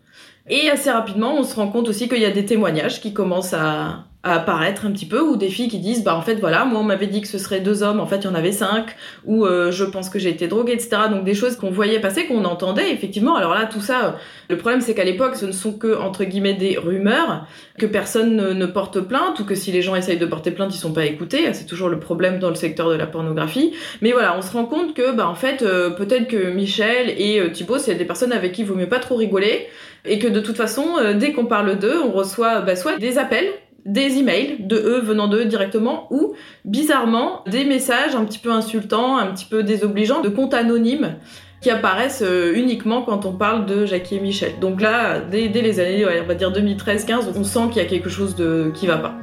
Et 0.49 0.71
assez 0.71 0.91
rapidement, 0.91 1.37
on 1.37 1.45
se 1.45 1.55
rend 1.55 1.69
compte 1.69 1.89
aussi 1.89 2.09
qu'il 2.09 2.21
y 2.21 2.25
a 2.25 2.31
des 2.31 2.47
témoignages 2.47 3.01
qui 3.01 3.13
commencent 3.13 3.53
à 3.53 4.07
apparaître 4.33 4.87
un 4.87 4.91
petit 4.91 5.07
peu 5.07 5.21
ou 5.21 5.37
des 5.37 5.49
filles 5.49 5.69
qui 5.69 5.79
disent 5.79 6.05
bah 6.05 6.17
en 6.17 6.23
fait 6.23 6.37
voilà 6.37 6.65
moi 6.65 6.81
on 6.81 6.85
m'avait 6.85 7.07
dit 7.07 7.21
que 7.21 7.29
ce 7.29 7.39
serait 7.39 7.61
deux 7.61 7.83
hommes 7.83 8.01
en 8.01 8.07
fait 8.07 8.19
il 8.19 8.25
y 8.25 8.29
en 8.29 8.35
avait 8.35 8.53
cinq 8.53 8.97
ou 9.25 9.45
euh, 9.45 9.71
je 9.71 9.85
pense 9.85 10.09
que 10.09 10.19
j'ai 10.19 10.31
été 10.31 10.49
droguée 10.49 10.73
etc 10.73 11.03
donc 11.11 11.25
des 11.25 11.35
choses 11.35 11.57
qu'on 11.57 11.71
voyait 11.71 12.01
passer 12.01 12.27
qu'on 12.27 12.45
entendait 12.45 12.93
effectivement. 12.93 13.37
Alors 13.37 13.55
là 13.55 13.67
tout 13.67 13.81
ça 13.81 14.17
le 14.49 14.57
problème 14.57 14.81
c'est 14.81 14.95
qu'à 14.95 15.05
l'époque 15.05 15.37
ce 15.37 15.47
ne 15.47 15.53
sont 15.53 15.73
que 15.73 15.99
entre 15.99 16.25
guillemets 16.25 16.55
des 16.55 16.79
rumeurs 16.79 17.47
que 17.79 17.87
personne 17.87 18.37
ne, 18.37 18.67
porte 18.67 19.01
plainte 19.01 19.41
ou 19.41 19.45
que 19.45 19.55
si 19.55 19.73
les 19.73 19.83
gens 19.83 19.95
essayent 19.95 20.19
de 20.19 20.27
porter 20.27 20.51
plainte 20.51 20.75
ils 20.75 20.79
sont 20.79 20.93
pas 20.93 21.05
écoutés. 21.05 21.53
C'est 21.53 21.67
toujours 21.67 21.89
le 21.89 22.01
problème 22.01 22.39
dans 22.39 22.49
le 22.49 22.55
secteur 22.55 22.91
de 22.91 22.95
la 22.95 23.07
pornographie. 23.07 23.73
Mais 24.03 24.13
voilà 24.13 24.37
on 24.37 24.43
se 24.43 24.53
rend 24.53 24.65
compte 24.65 24.95
que 24.95 25.13
bah 25.13 25.29
en 25.29 25.35
fait 25.35 25.63
euh, 25.63 25.91
peut-être 25.91 26.29
que 26.29 26.51
Michel 26.51 27.15
et 27.17 27.41
euh, 27.41 27.51
Thibaut 27.51 27.79
c'est 27.79 27.95
des 27.95 28.05
personnes 28.05 28.33
avec 28.33 28.53
qui 28.53 28.63
il 28.63 28.67
vaut 28.67 28.75
mieux 28.75 28.89
pas 28.89 28.99
trop 28.99 29.17
rigoler 29.17 29.69
et 30.05 30.19
que 30.19 30.29
de 30.29 30.41
toute 30.41 30.57
façon 30.57 30.85
dès 31.15 31.33
qu'on 31.33 31.47
parle 31.47 31.79
d'eux 31.79 32.01
on 32.03 32.13
reçoit 32.13 32.61
bah, 32.61 32.77
soit 32.77 32.99
des 32.99 33.19
appels 33.19 33.49
des 33.89 34.19
emails 34.19 34.59
de 34.61 34.77
eux 34.77 35.01
venant 35.01 35.29
d'eux 35.29 35.47
directement 35.47 36.07
ou 36.11 36.35
bizarrement 36.65 37.43
des 37.47 37.65
messages 37.65 38.15
un 38.15 38.25
petit 38.25 38.39
peu 38.39 38.53
insultants, 38.53 39.17
un 39.17 39.27
petit 39.29 39.47
peu 39.47 39.63
désobligeants 39.63 40.21
de 40.21 40.29
comptes 40.29 40.55
anonymes 40.55 41.17
qui 41.61 41.71
apparaissent 41.71 42.23
euh, 42.25 42.53
uniquement 42.55 43.03
quand 43.03 43.25
on 43.25 43.33
parle 43.33 43.67
de 43.67 43.87
Jackie 43.87 44.17
et 44.17 44.21
Michel. 44.21 44.53
Donc 44.61 44.81
là, 44.81 45.21
dès, 45.21 45.49
les 45.49 45.81
années, 45.81 46.05
on 46.05 46.27
va 46.27 46.35
dire 46.35 46.53
2013-15, 46.53 47.33
on 47.35 47.43
sent 47.43 47.61
qu'il 47.73 47.83
y 47.83 47.85
a 47.85 47.89
quelque 47.89 48.11
chose 48.11 48.37
de 48.37 48.71
qui 48.75 48.87
va 48.87 48.99
pas. 48.99 49.15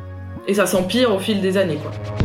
Et 0.48 0.56
ça 0.56 0.66
s'empire 0.66 1.14
au 1.14 1.20
fil 1.20 1.42
des 1.42 1.58
années, 1.58 1.78
quoi. 1.78 2.25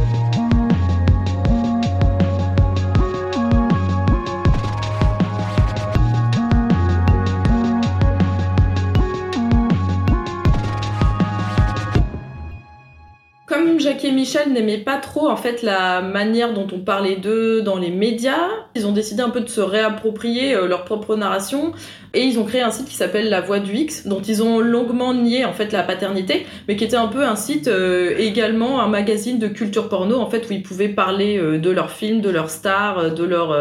Michel 14.20 14.52
n'aimaient 14.52 14.76
pas 14.76 14.98
trop 14.98 15.30
en 15.30 15.36
fait 15.36 15.62
la 15.62 16.02
manière 16.02 16.52
dont 16.52 16.66
on 16.74 16.80
parlait 16.80 17.16
d'eux 17.16 17.62
dans 17.62 17.78
les 17.78 17.90
médias. 17.90 18.50
Ils 18.74 18.86
ont 18.86 18.92
décidé 18.92 19.22
un 19.22 19.30
peu 19.30 19.40
de 19.40 19.48
se 19.48 19.62
réapproprier 19.62 20.54
euh, 20.54 20.68
leur 20.68 20.84
propre 20.84 21.16
narration 21.16 21.72
et 22.12 22.24
ils 22.24 22.38
ont 22.38 22.44
créé 22.44 22.60
un 22.60 22.70
site 22.70 22.86
qui 22.86 22.96
s'appelle 22.96 23.30
La 23.30 23.40
Voix 23.40 23.60
du 23.60 23.74
X, 23.74 24.06
dont 24.06 24.20
ils 24.20 24.42
ont 24.42 24.58
longuement 24.58 25.14
nié 25.14 25.46
en 25.46 25.54
fait 25.54 25.72
la 25.72 25.82
paternité, 25.82 26.44
mais 26.68 26.76
qui 26.76 26.84
était 26.84 26.98
un 26.98 27.06
peu 27.06 27.24
un 27.24 27.34
site 27.34 27.66
euh, 27.66 28.14
également 28.18 28.82
un 28.82 28.88
magazine 28.88 29.38
de 29.38 29.48
culture 29.48 29.88
porno 29.88 30.18
en 30.20 30.28
fait 30.28 30.46
où 30.50 30.52
ils 30.52 30.62
pouvaient 30.62 30.90
parler 30.90 31.38
euh, 31.38 31.56
de 31.56 31.70
leurs 31.70 31.90
films, 31.90 32.20
de 32.20 32.28
leurs 32.28 32.50
stars, 32.50 33.14
de 33.14 33.24
leurs 33.24 33.56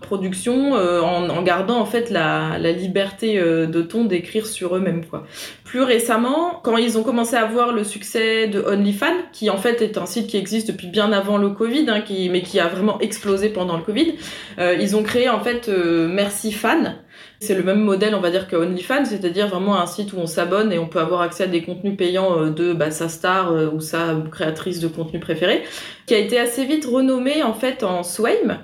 production 0.00 0.74
euh, 0.74 1.00
en, 1.00 1.42
gardant 1.42 1.78
en 1.78 1.84
fait 1.84 2.10
la, 2.10 2.58
liberté 2.58 3.38
euh, 3.38 3.66
de 3.66 3.82
ton 3.82 4.04
d'écrire 4.04 4.46
sur 4.46 4.76
eux-mêmes 4.76 5.04
quoi. 5.04 5.26
Plus 5.64 5.82
récemment, 5.82 6.60
quand 6.64 6.76
ils 6.76 6.98
ont 6.98 7.02
commencé 7.02 7.36
à 7.36 7.44
voir 7.44 7.72
le 7.72 7.84
succès 7.84 8.48
de 8.48 8.60
OnlyFans, 8.60 9.06
qui 9.32 9.50
en 9.50 9.56
fait 9.56 9.82
est 9.82 9.98
un 9.98 10.06
site 10.06 10.26
qui 10.26 10.36
existe 10.36 10.68
depuis 10.68 10.88
bien 10.88 11.12
avant 11.12 11.38
le 11.38 11.50
Covid, 11.50 11.86
hein, 11.88 12.00
qui, 12.00 12.28
mais 12.28 12.42
qui 12.42 12.58
a 12.58 12.66
vraiment 12.66 12.98
explosé 13.00 13.50
pendant 13.50 13.76
le 13.76 13.82
Covid, 13.82 14.14
euh, 14.58 14.76
ils 14.80 14.96
ont 14.96 15.02
créé 15.02 15.28
en 15.28 15.40
fait 15.40 15.68
Merci 15.68 16.52
Fan. 16.52 16.96
C'est 17.38 17.54
le 17.54 17.62
même 17.62 17.80
modèle, 17.80 18.14
on 18.14 18.20
va 18.20 18.30
dire, 18.30 18.48
que 18.48 18.56
OnlyFans, 18.56 19.04
c'est-à-dire 19.04 19.48
vraiment 19.48 19.80
un 19.80 19.86
site 19.86 20.12
où 20.12 20.18
on 20.18 20.26
s'abonne 20.26 20.72
et 20.72 20.78
on 20.78 20.86
peut 20.86 21.00
avoir 21.00 21.22
accès 21.22 21.44
à 21.44 21.46
des 21.46 21.62
contenus 21.62 21.96
payants 21.96 22.46
de 22.46 22.72
bah, 22.72 22.90
sa 22.90 23.08
star 23.08 23.52
ou 23.74 23.80
sa 23.80 24.16
créatrice 24.30 24.80
de 24.80 24.88
contenu 24.88 25.20
préférée, 25.20 25.62
qui 26.06 26.14
a 26.14 26.18
été 26.18 26.38
assez 26.38 26.64
vite 26.64 26.84
renommé 26.84 27.42
en 27.42 27.54
fait 27.54 27.82
en 27.82 28.02
Swame, 28.02 28.58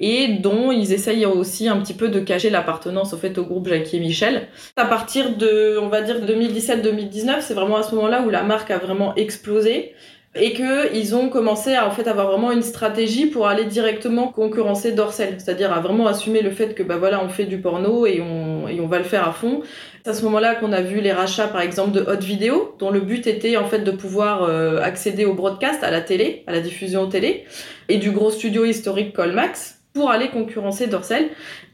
et 0.00 0.28
dont 0.28 0.72
ils 0.72 0.92
essayent 0.92 1.26
aussi 1.26 1.68
un 1.68 1.76
petit 1.76 1.94
peu 1.94 2.08
de 2.08 2.20
cacher 2.20 2.50
l'appartenance 2.50 3.12
au 3.12 3.18
fait 3.18 3.36
au 3.38 3.44
groupe 3.44 3.68
Jackie 3.68 3.98
et 3.98 4.00
Michel. 4.00 4.48
À 4.76 4.86
partir 4.86 5.36
de, 5.36 5.78
on 5.80 5.88
va 5.88 6.00
dire 6.00 6.16
2017-2019, 6.24 7.42
c'est 7.42 7.54
vraiment 7.54 7.76
à 7.76 7.82
ce 7.82 7.94
moment-là 7.94 8.22
où 8.22 8.30
la 8.30 8.42
marque 8.42 8.70
a 8.70 8.78
vraiment 8.78 9.14
explosé 9.14 9.94
et 10.36 10.52
que 10.52 10.94
ils 10.94 11.16
ont 11.16 11.28
commencé 11.28 11.74
à 11.74 11.86
en 11.86 11.90
fait 11.90 12.06
avoir 12.06 12.28
vraiment 12.28 12.52
une 12.52 12.62
stratégie 12.62 13.26
pour 13.26 13.48
aller 13.48 13.64
directement 13.64 14.28
concurrencer 14.28 14.92
Dorsel, 14.92 15.34
c'est-à-dire 15.38 15.72
à 15.72 15.80
vraiment 15.80 16.06
assumer 16.06 16.40
le 16.40 16.50
fait 16.50 16.74
que 16.74 16.84
bah 16.84 16.98
voilà 16.98 17.22
on 17.22 17.28
fait 17.28 17.46
du 17.46 17.58
porno 17.58 18.06
et 18.06 18.20
on 18.20 18.68
et 18.68 18.80
on 18.80 18.86
va 18.86 18.98
le 18.98 19.04
faire 19.04 19.26
à 19.26 19.32
fond. 19.32 19.62
C'est 20.04 20.10
à 20.10 20.14
ce 20.14 20.22
moment-là 20.24 20.54
qu'on 20.54 20.72
a 20.72 20.82
vu 20.82 21.00
les 21.00 21.12
rachats 21.12 21.48
par 21.48 21.62
exemple 21.62 21.90
de 21.90 22.00
Hot 22.00 22.20
Video 22.20 22.76
dont 22.78 22.90
le 22.90 23.00
but 23.00 23.26
était 23.26 23.56
en 23.56 23.66
fait 23.66 23.80
de 23.80 23.90
pouvoir 23.90 24.44
euh, 24.44 24.80
accéder 24.80 25.24
au 25.24 25.34
broadcast, 25.34 25.82
à 25.82 25.90
la 25.90 26.00
télé, 26.00 26.44
à 26.46 26.52
la 26.52 26.60
diffusion 26.60 27.08
télé 27.08 27.44
et 27.88 27.98
du 27.98 28.12
gros 28.12 28.30
studio 28.30 28.64
historique 28.64 29.12
Colmax 29.12 29.79
pour 29.92 30.10
aller 30.10 30.28
concurrencer 30.28 30.86
Dorsel. 30.86 31.28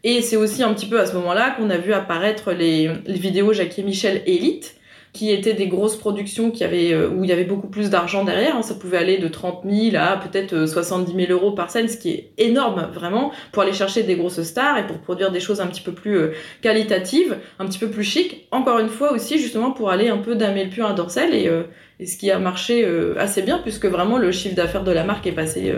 Et 0.05 0.23
c'est 0.23 0.37
aussi 0.37 0.63
un 0.63 0.73
petit 0.73 0.87
peu 0.87 1.01
à 1.01 1.07
ce 1.07 1.15
moment-là 1.15 1.51
qu'on 1.51 1.71
a 1.71 1.79
vu 1.79 1.93
apparaître 1.93 2.53
les, 2.53 2.91
vidéos 3.07 3.53
Jackie 3.53 3.81
et 3.81 3.85
Michel 3.85 4.23
Elite, 4.27 4.76
qui 5.17 5.33
étaient 5.33 5.55
des 5.55 5.67
grosses 5.67 5.97
productions 5.97 6.51
qui 6.51 6.63
avaient, 6.63 6.93
euh, 6.93 7.09
où 7.09 7.25
il 7.25 7.31
y 7.31 7.33
avait 7.33 7.45
beaucoup 7.45 7.69
plus 7.69 7.89
d'argent 7.89 8.23
derrière. 8.23 8.55
Hein. 8.55 8.63
Ça 8.63 8.75
pouvait 8.75 8.99
aller 8.99 9.17
de 9.17 9.29
30 9.29 9.63
000 9.65 9.97
à 9.97 10.19
peut-être 10.19 10.67
70 10.67 11.13
euh, 11.13 11.27
000 11.27 11.33
euros 11.33 11.53
par 11.53 11.71
scène, 11.71 11.89
ce 11.89 11.97
qui 11.97 12.11
est 12.11 12.31
énorme 12.37 12.91
vraiment 12.93 13.33
pour 13.51 13.63
aller 13.63 13.73
chercher 13.73 14.03
des 14.03 14.15
grosses 14.15 14.43
stars 14.43 14.77
et 14.77 14.87
pour 14.87 14.99
produire 14.99 15.33
des 15.33 15.41
choses 15.41 15.63
un 15.63 15.67
petit 15.69 15.81
peu 15.81 15.93
plus 15.93 16.19
euh, 16.19 16.33
qualitatives, 16.61 17.39
un 17.59 17.65
petit 17.65 17.79
peu 17.79 17.89
plus 17.89 18.05
chic. 18.05 18.47
Encore 18.51 18.79
une 18.79 18.91
fois 18.91 19.13
aussi 19.13 19.39
justement 19.39 19.71
pour 19.71 19.91
aller 19.91 20.09
un 20.09 20.19
peu 20.19 20.35
d'un 20.35 20.53
mille 20.53 20.69
à 20.85 20.93
Dorsel 20.93 21.35
et 21.35 21.51
et 21.99 22.05
ce 22.05 22.19
qui 22.19 22.31
a 22.31 22.39
marché 22.39 22.87
assez 23.19 23.41
bien 23.41 23.59
puisque 23.59 23.87
vraiment 23.87 24.19
le 24.19 24.31
chiffre 24.31 24.55
d'affaires 24.55 24.85
de 24.85 24.93
la 24.93 25.05
marque 25.05 25.27
est 25.27 25.33
passé, 25.33 25.73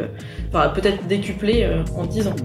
enfin 0.49 0.69
peut-être 0.71 1.07
décuplé 1.07 1.69
en 1.97 2.07
10 2.07 2.29
ans. 2.29 2.37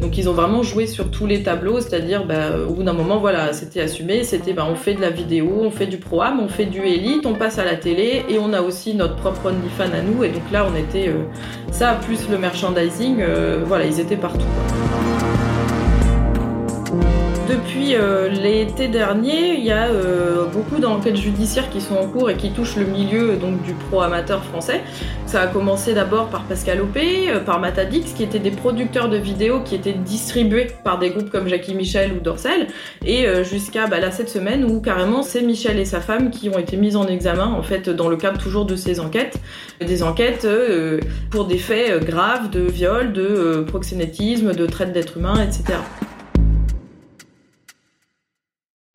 Donc 0.00 0.16
ils 0.16 0.28
ont 0.28 0.32
vraiment 0.32 0.62
joué 0.62 0.86
sur 0.86 1.10
tous 1.10 1.26
les 1.26 1.42
tableaux, 1.42 1.80
c'est-à-dire 1.80 2.24
bah, 2.24 2.58
au 2.68 2.72
bout 2.72 2.82
d'un 2.82 2.92
moment, 2.92 3.18
voilà, 3.18 3.52
c'était 3.52 3.80
assumé, 3.80 4.24
c'était 4.24 4.52
bah, 4.52 4.66
on 4.68 4.74
fait 4.74 4.94
de 4.94 5.00
la 5.00 5.10
vidéo, 5.10 5.60
on 5.62 5.70
fait 5.70 5.86
du 5.86 5.98
pro-am, 5.98 6.40
on 6.40 6.48
fait 6.48 6.66
du 6.66 6.80
élite, 6.80 7.26
on 7.26 7.34
passe 7.34 7.58
à 7.58 7.64
la 7.64 7.76
télé 7.76 8.24
et 8.28 8.38
on 8.38 8.52
a 8.52 8.62
aussi 8.62 8.94
notre 8.94 9.16
propre 9.16 9.46
OnlyFans 9.46 9.94
à 9.94 10.02
nous. 10.02 10.24
Et 10.24 10.30
donc 10.30 10.50
là, 10.52 10.66
on 10.70 10.76
était 10.76 11.12
ça 11.70 11.98
plus 12.04 12.28
le 12.30 12.38
merchandising, 12.38 13.22
voilà, 13.66 13.84
ils 13.84 14.00
étaient 14.00 14.16
partout. 14.16 14.46
Depuis 17.50 17.96
euh, 17.96 18.28
l'été 18.28 18.86
dernier, 18.86 19.54
il 19.54 19.64
y 19.64 19.72
a 19.72 19.88
euh, 19.88 20.44
beaucoup 20.44 20.78
d'enquêtes 20.78 21.16
judiciaires 21.16 21.68
qui 21.68 21.80
sont 21.80 21.96
en 21.96 22.06
cours 22.06 22.30
et 22.30 22.36
qui 22.36 22.52
touchent 22.52 22.76
le 22.76 22.84
milieu 22.84 23.34
donc 23.34 23.60
du 23.62 23.72
pro 23.72 24.02
amateur 24.02 24.44
français. 24.44 24.82
Ça 25.26 25.40
a 25.40 25.46
commencé 25.48 25.92
d'abord 25.92 26.28
par 26.28 26.44
Pascal 26.44 26.80
Opé, 26.80 27.28
euh, 27.28 27.40
par 27.40 27.58
Matadix, 27.58 28.12
qui 28.12 28.22
étaient 28.22 28.38
des 28.38 28.52
producteurs 28.52 29.08
de 29.08 29.16
vidéos 29.16 29.62
qui 29.62 29.74
étaient 29.74 29.94
distribués 29.94 30.68
par 30.84 31.00
des 31.00 31.10
groupes 31.10 31.28
comme 31.28 31.48
Jackie 31.48 31.74
Michel 31.74 32.12
ou 32.12 32.20
Dorsel, 32.20 32.68
et 33.04 33.26
jusqu'à 33.42 33.88
bah, 33.88 33.98
cette 34.12 34.28
semaine 34.28 34.64
où 34.64 34.80
carrément 34.80 35.22
c'est 35.22 35.42
Michel 35.42 35.80
et 35.80 35.84
sa 35.84 36.00
femme 36.00 36.30
qui 36.30 36.48
ont 36.50 36.58
été 36.58 36.76
mis 36.76 36.94
en 36.94 37.06
examen 37.08 37.46
en 37.46 37.62
fait 37.62 37.90
dans 37.90 38.08
le 38.08 38.16
cadre 38.16 38.38
toujours 38.38 38.64
de 38.64 38.76
ces 38.76 39.00
enquêtes, 39.00 39.38
des 39.80 40.02
enquêtes 40.04 40.46
pour 41.30 41.46
des 41.46 41.58
faits 41.58 42.04
graves 42.04 42.50
de 42.50 42.60
viol, 42.60 43.12
de 43.12 43.64
proxénétisme, 43.66 44.52
de 44.54 44.66
traite 44.66 44.92
d'êtres 44.92 45.16
humains, 45.16 45.42
etc. 45.42 45.78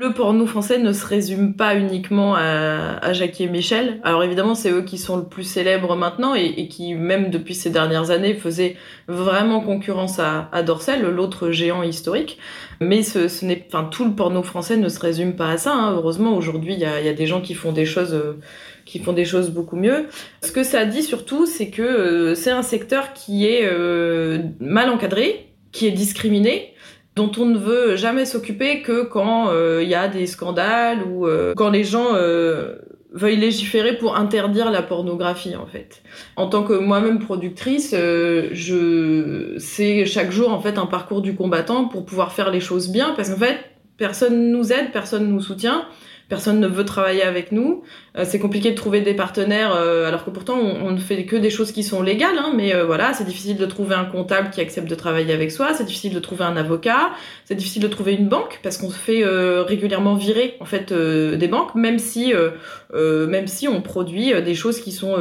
Le 0.05 0.13
porno 0.13 0.45
français 0.45 0.77
ne 0.77 0.93
se 0.93 1.03
résume 1.03 1.55
pas 1.55 1.75
uniquement 1.75 2.35
à, 2.35 3.12
Jackie 3.13 3.45
et 3.45 3.47
Michel. 3.47 4.00
Alors 4.03 4.24
évidemment, 4.24 4.53
c'est 4.53 4.69
eux 4.69 4.83
qui 4.83 5.00
sont 5.00 5.17
le 5.17 5.24
plus 5.24 5.43
célèbres 5.43 5.95
maintenant 5.95 6.35
et, 6.35 6.67
qui, 6.67 6.93
même 6.93 7.31
depuis 7.31 7.55
ces 7.55 7.71
dernières 7.71 8.12
années, 8.12 8.35
faisaient 8.35 8.75
vraiment 9.07 9.62
concurrence 9.62 10.19
à, 10.19 10.47
à 10.51 10.62
Dorsel, 10.62 11.01
l'autre 11.01 11.50
géant 11.50 11.81
historique. 11.81 12.38
Mais 12.79 13.01
ce, 13.01 13.43
n'est, 13.43 13.65
enfin, 13.67 13.85
tout 13.85 14.05
le 14.05 14.12
porno 14.12 14.43
français 14.43 14.77
ne 14.77 14.89
se 14.89 15.00
résume 15.00 15.35
pas 15.35 15.50
à 15.50 15.57
ça. 15.57 15.74
Hein. 15.74 15.93
Heureusement, 15.95 16.38
aujourd'hui, 16.38 16.74
il 16.74 16.79
y 16.79 16.85
a, 16.85 17.13
des 17.13 17.25
gens 17.25 17.41
qui 17.41 17.55
font 17.55 17.71
des 17.71 17.85
choses. 17.85 18.13
Euh, 18.13 18.39
qui 18.85 19.00
font 19.00 19.13
des 19.13 19.25
choses 19.25 19.50
beaucoup 19.50 19.75
mieux. 19.75 20.05
Ce 20.43 20.51
que 20.51 20.63
ça 20.63 20.85
dit 20.85 21.01
surtout, 21.01 21.47
c'est 21.47 21.71
que 21.71 21.81
euh, 21.81 22.35
c'est 22.35 22.51
un 22.51 22.62
secteur 22.62 23.13
qui 23.13 23.47
est 23.47 23.62
euh, 23.63 24.43
mal 24.59 24.91
encadré, 24.91 25.47
qui 25.71 25.88
est 25.88 25.91
discriminé, 25.91 26.75
dont 27.15 27.31
on 27.38 27.45
ne 27.45 27.57
veut 27.57 27.95
jamais 27.95 28.25
s'occuper 28.25 28.81
que 28.81 29.03
quand 29.03 29.50
euh, 29.50 29.81
il 29.81 29.89
y 29.89 29.95
a 29.95 30.07
des 30.07 30.27
scandales 30.27 31.03
ou 31.03 31.25
euh, 31.25 31.53
quand 31.55 31.69
les 31.69 31.84
gens 31.84 32.13
euh, 32.13 32.75
veuillent 33.13 33.38
légiférer 33.38 33.98
pour 33.98 34.17
interdire 34.17 34.69
la 34.69 34.81
pornographie 34.81 35.55
en 35.55 35.65
fait. 35.65 36.01
En 36.36 36.48
tant 36.48 36.63
que 36.63 36.74
moi-même 36.74 37.19
productrice, 37.19 37.91
je 37.93 39.55
c'est 39.57 40.05
chaque 40.05 40.31
jour 40.31 40.51
en 40.51 40.60
fait 40.60 40.77
un 40.77 40.86
parcours 40.86 41.22
du 41.22 41.36
combattant 41.36 41.88
pour 41.88 42.05
pouvoir 42.05 42.34
faire 42.34 42.51
les 42.51 42.60
choses 42.60 42.91
bien 42.91 43.13
parce 43.15 43.29
qu'en 43.29 43.38
fait 43.38 43.57
personne 43.98 44.51
nous 44.51 44.74
aide, 44.74 44.91
personne 44.91 45.29
nous 45.29 45.39
soutient 45.39 45.88
personne 46.29 46.60
ne 46.60 46.67
veut 46.67 46.86
travailler 46.86 47.24
avec 47.24 47.51
nous. 47.51 47.84
Euh, 48.17 48.24
c'est 48.25 48.39
compliqué 48.39 48.72
de 48.72 48.75
trouver 48.75 49.01
des 49.01 49.13
partenaires, 49.13 49.75
euh, 49.75 50.07
alors 50.07 50.24
que 50.24 50.29
pourtant 50.29 50.57
on, 50.57 50.91
ne 50.91 51.00
fait 51.00 51.25
que 51.25 51.36
des 51.36 51.50
choses 51.50 51.72
qui 51.72 51.84
sont 51.84 52.01
légales. 52.01 52.38
Hein, 52.38 52.53
mais 52.55 52.74
euh, 52.74 52.86
voilà, 52.86 53.13
c'est 53.13 53.25
difficile 53.25 53.57
de 53.57 53.65
trouver 53.65 53.95
un 53.95 54.05
comptable 54.05 54.50
qui 54.51 54.62
accepte 54.62 54.89
de 54.89 54.95
travailler 54.95 55.34
avec 55.34 55.51
soi. 55.51 55.74
C'est 55.74 55.84
difficile 55.84 56.13
de 56.13 56.19
trouver 56.19 56.45
un 56.45 56.55
avocat. 56.55 57.12
C'est 57.43 57.55
difficile 57.55 57.81
de 57.81 57.88
trouver 57.88 58.13
une 58.13 58.27
banque 58.27 58.60
parce 58.63 58.77
qu'on 58.77 58.89
se 58.89 58.98
fait 58.98 59.24
régulièrement 59.25 60.15
virer 60.15 60.55
en 60.60 60.65
fait 60.65 60.93
des 60.93 61.48
banques, 61.48 61.75
même 61.75 62.00
si 62.00 62.34
même 62.93 63.48
si 63.48 63.67
on 63.67 63.81
produit 63.81 64.34
des 64.41 64.55
choses 64.55 64.79
qui 64.79 64.91
sont 64.91 65.15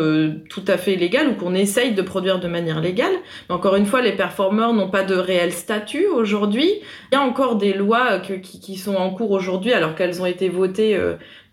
tout 0.49 0.65
à 0.67 0.77
fait 0.77 0.97
légales 0.97 1.29
ou 1.29 1.35
qu'on 1.35 1.55
essaye 1.55 1.93
de 1.93 2.03
produire 2.03 2.41
de 2.41 2.49
manière 2.49 2.81
légale. 2.81 3.13
Mais 3.49 3.55
encore 3.55 3.77
une 3.77 3.87
fois, 3.87 4.01
les 4.01 4.13
performeurs 4.13 4.73
n'ont 4.73 4.91
pas 4.91 5.03
de 5.03 5.15
réel 5.15 5.53
statut 5.53 6.07
aujourd'hui. 6.07 6.71
Il 7.13 7.15
y 7.15 7.19
a 7.19 7.23
encore 7.23 7.57
des 7.57 7.73
lois 7.73 8.21
qui, 8.21 8.61
qui 8.61 8.77
sont 8.77 8.95
en 8.95 9.11
cours 9.11 9.31
aujourd'hui 9.33 9.73
alors 9.73 9.95
qu'elles 9.95 10.23
ont 10.23 10.27
été 10.27 10.49
votées 10.49 10.99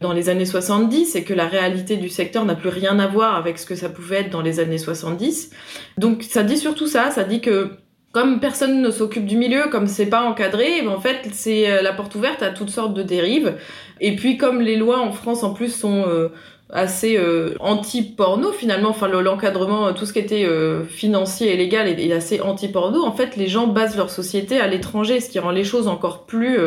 dans 0.01 0.13
les 0.13 0.29
années 0.29 0.46
70 0.46 1.15
et 1.15 1.24
que 1.24 1.34
la 1.34 1.48
réalité 1.48 1.96
du 1.96 2.10
secteur 2.10 2.43
n'a 2.43 2.55
plus 2.55 2.70
rien 2.70 3.00
à 3.00 3.08
voir 3.08 3.36
avec 3.36 3.60
ce 3.60 3.65
que 3.65 3.75
ça 3.75 3.88
pouvait 3.88 4.22
être 4.22 4.29
dans 4.31 4.41
les 4.41 4.60
années 4.60 4.79
70. 4.79 5.51
Donc 5.98 6.24
ça 6.24 6.43
dit 6.43 6.58
surtout 6.58 6.88
ça, 6.88 7.12
ça 7.12 7.24
dit 7.24 7.39
que 7.39 7.72
comme 8.12 8.41
personne 8.41 8.81
ne 8.81 8.91
s'occupe 8.91 9.25
du 9.25 9.38
milieu, 9.38 9.70
comme 9.72 9.88
c'est 9.88 10.08
pas 10.08 10.24
encadré, 10.24 10.79
eh 10.79 10.81
ben, 10.81 10.89
en 10.89 11.00
fait 11.00 11.29
c'est 11.31 11.72
euh, 11.72 11.81
la 11.81 11.93
porte 11.93 12.15
ouverte 12.15 12.41
à 12.41 12.50
toutes 12.50 12.72
sortes 12.72 12.93
de 12.93 13.03
dérives. 13.03 13.55
Et 14.01 14.15
puis 14.15 14.38
comme 14.38 14.60
les 14.60 14.75
lois 14.75 15.00
en 15.00 15.12
France 15.12 15.43
en 15.43 15.53
plus 15.53 15.74
sont 15.74 16.03
euh, 16.08 16.29
assez 16.74 17.20
anti-porno 17.60 18.51
finalement, 18.53 18.89
enfin 18.89 19.08
l'encadrement, 19.08 19.93
tout 19.93 20.05
ce 20.05 20.13
qui 20.13 20.20
était 20.20 20.48
financier 20.88 21.53
et 21.53 21.58
légal 21.58 21.88
est, 21.89 22.13
assez 22.13 22.39
anti-porno. 22.39 23.03
En 23.03 23.12
fait, 23.12 23.36
les 23.36 23.48
gens 23.48 23.67
basent 23.67 23.98
leur 23.98 24.10
société 24.10 24.58
à 24.58 24.67
l'étranger, 24.67 25.20
ce 25.20 25.29
qui 25.29 25.38
rend 25.39 25.51
les 25.51 25.65
choses 25.65 25.89
encore 25.89 26.25
plus 26.25 26.58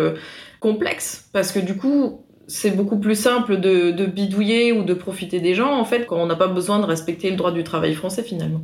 complexes 0.60 1.28
parce 1.32 1.52
que 1.52 1.58
du 1.58 1.76
coup, 1.76 2.23
c'est 2.46 2.70
beaucoup 2.70 2.98
plus 2.98 3.14
simple 3.14 3.58
de, 3.58 3.90
de, 3.90 4.06
bidouiller 4.06 4.72
ou 4.72 4.84
de 4.84 4.94
profiter 4.94 5.40
des 5.40 5.54
gens, 5.54 5.78
en 5.78 5.84
fait, 5.84 6.06
quand 6.06 6.16
on 6.16 6.26
n'a 6.26 6.36
pas 6.36 6.48
besoin 6.48 6.78
de 6.78 6.84
respecter 6.84 7.30
le 7.30 7.36
droit 7.36 7.52
du 7.52 7.64
travail 7.64 7.94
français, 7.94 8.22
finalement. 8.22 8.62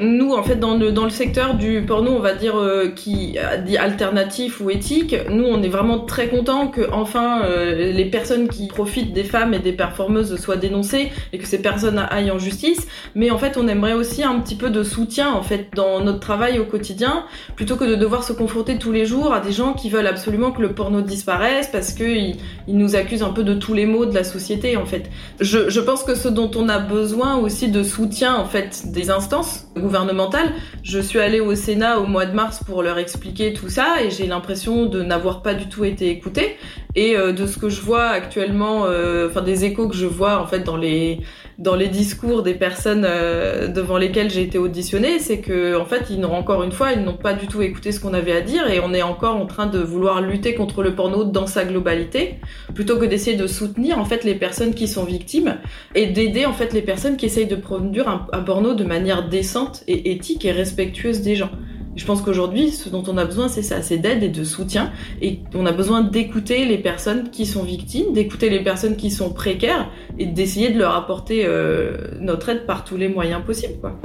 Nous, 0.00 0.32
en 0.32 0.42
fait, 0.42 0.56
dans 0.56 0.76
le, 0.76 0.92
dans 0.92 1.04
le 1.04 1.10
secteur 1.10 1.54
du 1.54 1.82
porno, 1.82 2.10
on 2.12 2.20
va 2.20 2.34
dire 2.34 2.56
euh, 2.56 2.88
qui 2.88 3.38
dit 3.64 3.76
alternatif 3.76 4.60
ou 4.60 4.70
éthique, 4.70 5.14
nous, 5.30 5.44
on 5.44 5.62
est 5.62 5.68
vraiment 5.68 6.00
très 6.00 6.28
content 6.28 6.68
que 6.68 6.90
enfin 6.92 7.42
euh, 7.44 7.92
les 7.92 8.04
personnes 8.06 8.48
qui 8.48 8.66
profitent 8.66 9.12
des 9.12 9.24
femmes 9.24 9.54
et 9.54 9.58
des 9.58 9.72
performeuses 9.72 10.36
soient 10.36 10.56
dénoncées 10.56 11.10
et 11.32 11.38
que 11.38 11.46
ces 11.46 11.62
personnes 11.62 11.98
aillent 12.10 12.30
en 12.30 12.38
justice. 12.38 12.86
Mais 13.14 13.30
en 13.30 13.38
fait, 13.38 13.56
on 13.56 13.68
aimerait 13.68 13.92
aussi 13.92 14.22
un 14.22 14.40
petit 14.40 14.56
peu 14.56 14.70
de 14.70 14.82
soutien 14.82 15.32
en 15.32 15.42
fait 15.42 15.68
dans 15.74 16.00
notre 16.00 16.20
travail 16.20 16.58
au 16.58 16.64
quotidien, 16.64 17.24
plutôt 17.56 17.76
que 17.76 17.84
de 17.84 17.94
devoir 17.94 18.24
se 18.24 18.32
confronter 18.32 18.78
tous 18.78 18.92
les 18.92 19.06
jours 19.06 19.32
à 19.32 19.40
des 19.40 19.52
gens 19.52 19.74
qui 19.74 19.90
veulent 19.90 20.06
absolument 20.06 20.50
que 20.50 20.62
le 20.62 20.72
porno 20.72 21.00
disparaisse 21.00 21.68
parce 21.68 21.92
que 21.92 22.04
ils, 22.04 22.36
nous 22.66 22.96
accusent 22.96 23.22
un 23.22 23.32
peu 23.32 23.44
de 23.44 23.54
tous 23.54 23.74
les 23.74 23.86
maux 23.86 24.06
de 24.06 24.14
la 24.14 24.24
société 24.24 24.76
en 24.76 24.86
fait. 24.86 25.10
Je, 25.40 25.70
je 25.70 25.80
pense 25.80 26.02
que 26.02 26.14
ce 26.14 26.28
dont 26.28 26.50
on 26.56 26.68
a 26.68 26.78
besoin 26.78 27.36
aussi 27.36 27.68
de 27.68 27.82
soutien 27.82 28.34
en 28.34 28.46
fait 28.46 28.90
des 28.90 29.10
instances 29.10 29.66
gouvernementale. 29.84 30.52
Je 30.82 30.98
suis 30.98 31.20
allée 31.20 31.40
au 31.40 31.54
Sénat 31.54 32.00
au 32.00 32.06
mois 32.06 32.24
de 32.26 32.34
mars 32.34 32.60
pour 32.64 32.82
leur 32.82 32.98
expliquer 32.98 33.52
tout 33.52 33.68
ça 33.68 34.02
et 34.02 34.10
j'ai 34.10 34.26
l'impression 34.26 34.86
de 34.86 35.02
n'avoir 35.02 35.42
pas 35.42 35.54
du 35.54 35.68
tout 35.68 35.84
été 35.84 36.08
écoutée. 36.08 36.56
Et 36.96 37.16
euh, 37.16 37.32
de 37.32 37.46
ce 37.46 37.58
que 37.58 37.68
je 37.68 37.80
vois 37.80 38.06
actuellement, 38.06 38.84
euh, 38.86 39.28
enfin 39.28 39.42
des 39.42 39.64
échos 39.64 39.88
que 39.88 39.96
je 39.96 40.06
vois 40.06 40.40
en 40.40 40.46
fait 40.46 40.60
dans 40.60 40.76
les 40.76 41.20
dans 41.58 41.74
les 41.74 41.88
discours 41.88 42.42
des 42.42 42.54
personnes 42.54 43.04
euh, 43.08 43.66
devant 43.68 43.96
lesquelles 43.96 44.30
j'ai 44.30 44.42
été 44.42 44.58
auditionnée, 44.58 45.18
c'est 45.18 45.38
que 45.38 45.76
en 45.76 45.86
fait 45.86 46.06
ils 46.10 46.20
n'ont 46.20 46.32
encore 46.32 46.62
une 46.62 46.70
fois 46.70 46.92
ils 46.92 47.02
n'ont 47.02 47.16
pas 47.16 47.32
du 47.32 47.48
tout 47.48 47.62
écouté 47.62 47.90
ce 47.90 47.98
qu'on 47.98 48.14
avait 48.14 48.32
à 48.32 48.40
dire 48.40 48.68
et 48.70 48.78
on 48.78 48.94
est 48.94 49.02
encore 49.02 49.36
en 49.36 49.46
train 49.46 49.66
de 49.66 49.80
vouloir 49.80 50.20
lutter 50.20 50.54
contre 50.54 50.82
le 50.82 50.94
porno 50.94 51.24
dans 51.24 51.48
sa 51.48 51.64
globalité 51.64 52.36
plutôt 52.74 52.96
que 52.96 53.04
d'essayer 53.04 53.36
de 53.36 53.46
soutenir 53.48 53.98
en 53.98 54.04
fait 54.04 54.22
les 54.22 54.34
personnes 54.34 54.74
qui 54.74 54.86
sont 54.86 55.04
victimes 55.04 55.56
et 55.96 56.06
d'aider 56.06 56.46
en 56.46 56.52
fait 56.52 56.72
les 56.72 56.82
personnes 56.82 57.16
qui 57.16 57.26
essayent 57.26 57.46
de 57.46 57.56
produire 57.56 58.28
un 58.32 58.40
porno 58.40 58.74
de 58.74 58.84
manière 58.84 59.28
décente 59.28 59.82
et 59.88 60.12
éthique 60.12 60.44
et 60.44 60.52
respectueuse 60.52 61.22
des 61.22 61.34
gens. 61.34 61.50
Je 61.96 62.04
pense 62.04 62.22
qu'aujourd'hui, 62.22 62.70
ce 62.70 62.88
dont 62.88 63.04
on 63.06 63.16
a 63.16 63.24
besoin, 63.24 63.48
c'est 63.48 63.62
ça, 63.62 63.82
c'est 63.82 63.98
d'aide 63.98 64.22
et 64.22 64.28
de 64.28 64.44
soutien. 64.44 64.90
Et 65.22 65.40
on 65.54 65.66
a 65.66 65.72
besoin 65.72 66.02
d'écouter 66.02 66.64
les 66.64 66.78
personnes 66.78 67.30
qui 67.30 67.46
sont 67.46 67.62
victimes, 67.62 68.12
d'écouter 68.12 68.50
les 68.50 68.62
personnes 68.62 68.96
qui 68.96 69.10
sont 69.10 69.32
précaires 69.32 69.90
et 70.18 70.26
d'essayer 70.26 70.70
de 70.70 70.78
leur 70.78 70.94
apporter 70.94 71.44
euh, 71.46 71.96
notre 72.20 72.48
aide 72.48 72.66
par 72.66 72.84
tous 72.84 72.96
les 72.96 73.08
moyens 73.08 73.42
possibles. 73.44 73.78
Quoi. 73.80 73.98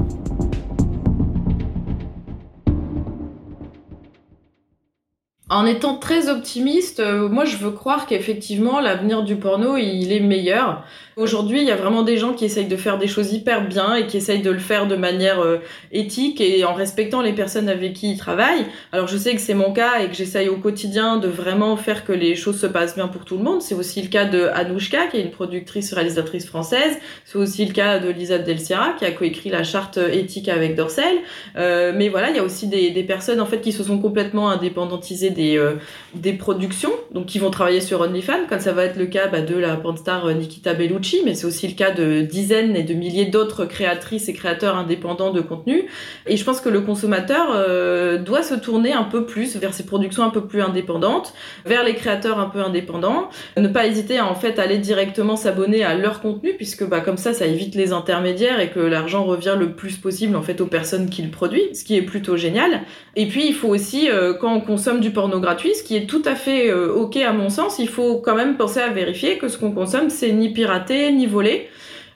En 5.52 5.66
étant 5.66 5.96
très 5.96 6.30
optimiste, 6.30 7.00
euh, 7.00 7.28
moi 7.28 7.44
je 7.44 7.58
veux 7.58 7.72
croire 7.72 8.06
qu'effectivement 8.06 8.80
l'avenir 8.80 9.24
du 9.24 9.36
porno 9.36 9.78
il 9.78 10.14
est 10.14 10.20
meilleur. 10.20 10.84
Aujourd'hui, 11.20 11.60
il 11.60 11.68
y 11.68 11.72
a 11.72 11.76
vraiment 11.76 12.04
des 12.04 12.16
gens 12.16 12.32
qui 12.32 12.46
essayent 12.46 12.70
de 12.70 12.78
faire 12.78 12.98
des 12.98 13.08
choses 13.08 13.34
hyper 13.34 13.68
bien 13.68 13.94
et 13.96 14.08
qui 14.08 14.16
essayent 14.16 14.42
de 14.42 14.52
le 14.52 14.60
faire 14.60 14.88
de 14.88 14.96
manière 14.96 15.42
euh, 15.42 15.58
éthique 15.92 16.40
et 16.40 16.64
en 16.64 16.74
respectant 16.74 17.22
les 17.22 17.34
personnes 17.34 17.68
avec 17.68 17.92
qui 17.92 18.12
ils 18.12 18.18
travaillent. 18.18 18.66
Alors 18.94 19.10
je 19.10 19.18
sais 19.18 19.36
que 19.36 19.42
c'est 19.42 19.54
mon 19.54 19.74
cas 19.74 20.00
et 20.02 20.08
que 20.08 20.14
j'essaye 20.14 20.48
au 20.48 20.56
quotidien 20.56 21.18
de 21.18 21.28
vraiment 21.28 21.76
faire 21.76 22.06
que 22.06 22.14
les 22.14 22.38
choses 22.38 22.58
se 22.58 22.68
passent 22.68 22.96
bien 22.96 23.10
pour 23.10 23.26
tout 23.26 23.36
le 23.36 23.44
monde. 23.44 23.62
C'est 23.62 23.76
aussi 23.76 24.02
le 24.02 24.08
cas 24.08 24.24
de 24.24 24.44
Anouchka, 24.54 25.08
qui 25.08 25.18
est 25.18 25.22
une 25.22 25.32
productrice 25.32 25.92
réalisatrice 25.92 26.46
française. 26.46 26.98
C'est 27.26 27.38
aussi 27.38 27.66
le 27.66 27.74
cas 27.74 28.00
de 28.00 28.08
Lisa 28.08 28.38
Del 28.38 28.60
qui 28.60 28.74
a 28.74 29.12
coécrit 29.12 29.50
la 29.50 29.66
charte 29.66 29.98
éthique 29.98 30.48
avec 30.48 30.76
Dorsel. 30.76 31.18
Euh, 31.58 31.92
mais 31.94 32.08
voilà, 32.08 32.30
il 32.30 32.38
y 32.38 32.40
a 32.40 32.44
aussi 32.44 32.68
des, 32.68 32.92
des, 32.92 33.04
personnes 33.04 33.42
en 33.42 33.46
fait 33.46 33.60
qui 33.60 33.74
se 33.74 33.84
sont 33.84 34.00
complètement 34.00 34.50
indépendantisées 34.50 35.32
des, 35.40 35.58
euh, 35.58 35.76
des 36.14 36.34
productions, 36.34 36.92
donc 37.14 37.28
qui 37.28 37.40
vont 37.40 37.50
travailler 37.50 37.82
sur 37.82 38.02
OnlyFans, 38.02 38.48
comme 38.50 38.60
ça 38.60 38.74
va 38.74 38.84
être 38.84 38.98
le 38.98 39.06
cas 39.06 39.28
bah, 39.28 39.42
de 39.42 39.56
la 39.56 39.78
pornstar 39.78 40.28
Nikita 40.28 40.74
Bellucci 40.74 41.22
mais 41.24 41.34
c'est 41.34 41.46
aussi 41.46 41.68
le 41.68 41.76
cas 41.76 41.92
de 41.92 42.22
dizaines 42.22 42.76
et 42.76 42.84
de 42.84 42.94
milliers 42.94 43.26
d'autres 43.26 43.66
créatrices 43.66 44.28
et 44.28 44.34
créateurs 44.34 44.76
indépendants 44.76 45.32
de 45.32 45.42
contenu. 45.42 45.86
Et 46.28 46.36
je 46.38 46.44
pense 46.44 46.62
que 46.62 46.70
le 46.70 46.82
consommateur 46.82 47.48
euh, 47.54 48.18
doit 48.18 48.44
se 48.44 48.56
tourner 48.56 48.94
un 48.94 49.04
peu 49.04 49.26
plus 49.26 49.56
vers 49.56 49.74
ces 49.74 49.86
productions 49.86 50.24
un 50.24 50.30
peu 50.30 50.46
plus 50.46 50.62
indépendantes, 50.62 51.34
vers 51.66 51.84
les 51.84 51.96
créateurs 51.96 52.40
un 52.40 52.50
peu 52.50 52.62
indépendants, 52.62 53.30
ne 53.58 53.68
pas 53.68 53.88
hésiter 53.88 54.18
à 54.18 54.28
en 54.28 54.36
fait 54.36 54.60
aller 54.60 54.78
directement 54.78 55.36
s'abonner 55.36 55.84
à 55.84 55.96
leur 55.96 56.22
contenu, 56.22 56.54
puisque 56.56 56.88
bah, 56.88 57.00
comme 57.00 57.18
ça, 57.18 57.34
ça 57.34 57.46
évite 57.46 57.76
les 57.76 57.94
intermédiaires 57.94 58.60
et 58.60 58.70
que 58.70 58.80
l'argent 58.80 59.24
revient 59.24 59.56
le 59.58 59.72
plus 59.74 59.98
possible 59.98 60.36
en 60.36 60.42
fait 60.42 60.60
aux 60.62 60.68
personnes 60.68 61.10
qui 61.10 61.22
le 61.22 61.30
produisent, 61.30 61.80
ce 61.80 61.84
qui 61.84 61.96
est 61.96 62.02
plutôt 62.02 62.36
génial. 62.36 62.82
Et 63.16 63.28
puis 63.28 63.48
il 63.48 63.54
faut 63.54 63.70
aussi, 63.70 64.10
euh, 64.10 64.34
quand 64.34 64.54
on 64.54 64.62
consomme 64.62 65.00
du 65.00 65.12
porno 65.12 65.29
gratuit, 65.38 65.76
ce 65.76 65.84
qui 65.84 65.96
est 65.96 66.08
tout 66.08 66.24
à 66.26 66.34
fait 66.34 66.72
euh, 66.72 66.92
ok 66.92 67.18
à 67.18 67.34
mon 67.34 67.50
sens, 67.50 67.78
il 67.78 67.88
faut 67.88 68.18
quand 68.18 68.36
même 68.36 68.58
penser 68.58 68.80
à 68.80 68.90
vérifier 68.90 69.38
que 69.38 69.48
ce 69.48 69.60
qu'on 69.60 69.72
consomme, 69.72 70.10
c'est 70.10 70.32
ni 70.32 70.50
piraté, 70.50 71.12
ni 71.12 71.28
volé. 71.28 71.70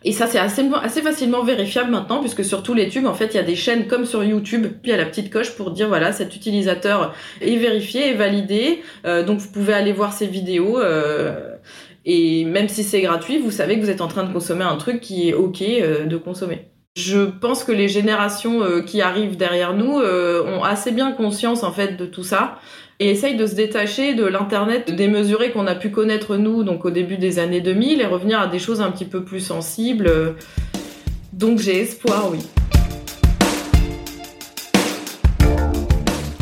Et 0.06 0.12
ça, 0.12 0.28
c'est 0.28 0.40
assez, 0.40 0.64
assez 0.82 1.02
facilement 1.02 1.44
vérifiable 1.44 1.92
maintenant, 1.92 2.20
puisque 2.20 2.44
sur 2.44 2.62
tous 2.62 2.74
les 2.74 2.90
tubes, 2.90 3.06
en 3.06 3.14
fait, 3.14 3.28
il 3.34 3.38
y 3.38 3.40
a 3.40 3.44
des 3.44 3.56
chaînes 3.56 3.88
comme 3.88 4.06
sur 4.06 4.24
YouTube, 4.24 4.68
puis 4.82 4.92
il 4.92 4.92
y 4.92 4.94
a 4.94 4.98
la 4.98 5.06
petite 5.06 5.32
coche 5.32 5.56
pour 5.56 5.72
dire, 5.72 5.88
voilà, 5.88 6.12
cet 6.12 6.36
utilisateur 6.36 7.14
est 7.42 7.56
vérifié, 7.56 8.10
est 8.10 8.16
validé, 8.16 8.82
euh, 9.06 9.24
donc 9.24 9.40
vous 9.40 9.52
pouvez 9.52 9.74
aller 9.74 9.94
voir 9.94 10.12
ses 10.12 10.28
vidéos. 10.28 10.80
Euh, 10.80 11.56
et 12.06 12.44
même 12.44 12.68
si 12.68 12.84
c'est 12.84 13.02
gratuit, 13.02 13.38
vous 13.38 13.52
savez 13.52 13.78
que 13.78 13.82
vous 13.82 13.90
êtes 13.90 14.02
en 14.02 14.10
train 14.10 14.24
de 14.24 14.34
consommer 14.34 14.66
un 14.66 14.76
truc 14.76 15.00
qui 15.00 15.30
est 15.30 15.34
OK 15.34 15.60
de 15.62 16.18
consommer. 16.18 16.68
Je 16.98 17.22
pense 17.22 17.64
que 17.64 17.72
les 17.72 17.88
générations 17.88 18.60
qui 18.86 19.02
arrivent 19.02 19.38
derrière 19.38 19.74
nous 19.74 20.02
ont 20.02 20.64
assez 20.66 20.92
bien 20.92 21.14
conscience 21.14 21.64
en 21.64 21.72
fait 21.72 21.96
de 21.96 22.06
tout 22.06 22.26
ça 22.26 22.60
et 23.04 23.10
essaye 23.10 23.36
de 23.36 23.46
se 23.46 23.54
détacher 23.54 24.14
de 24.14 24.24
l'internet 24.24 24.96
démesuré 24.96 25.52
qu'on 25.52 25.68
a 25.68 25.76
pu 25.76 25.90
connaître 25.90 26.38
nous 26.38 26.64
donc 26.64 26.86
au 26.86 26.90
début 26.90 27.18
des 27.18 27.38
années 27.38 27.60
2000 27.60 28.00
et 28.00 28.06
revenir 28.06 28.40
à 28.40 28.48
des 28.48 28.60
choses 28.60 28.80
un 28.80 28.92
petit 28.92 29.04
peu 29.04 29.26
plus 29.26 29.42
sensibles. 29.42 30.10
Donc 31.34 31.60
j'ai 31.60 31.82
espoir, 31.82 32.30
oui. 32.32 32.40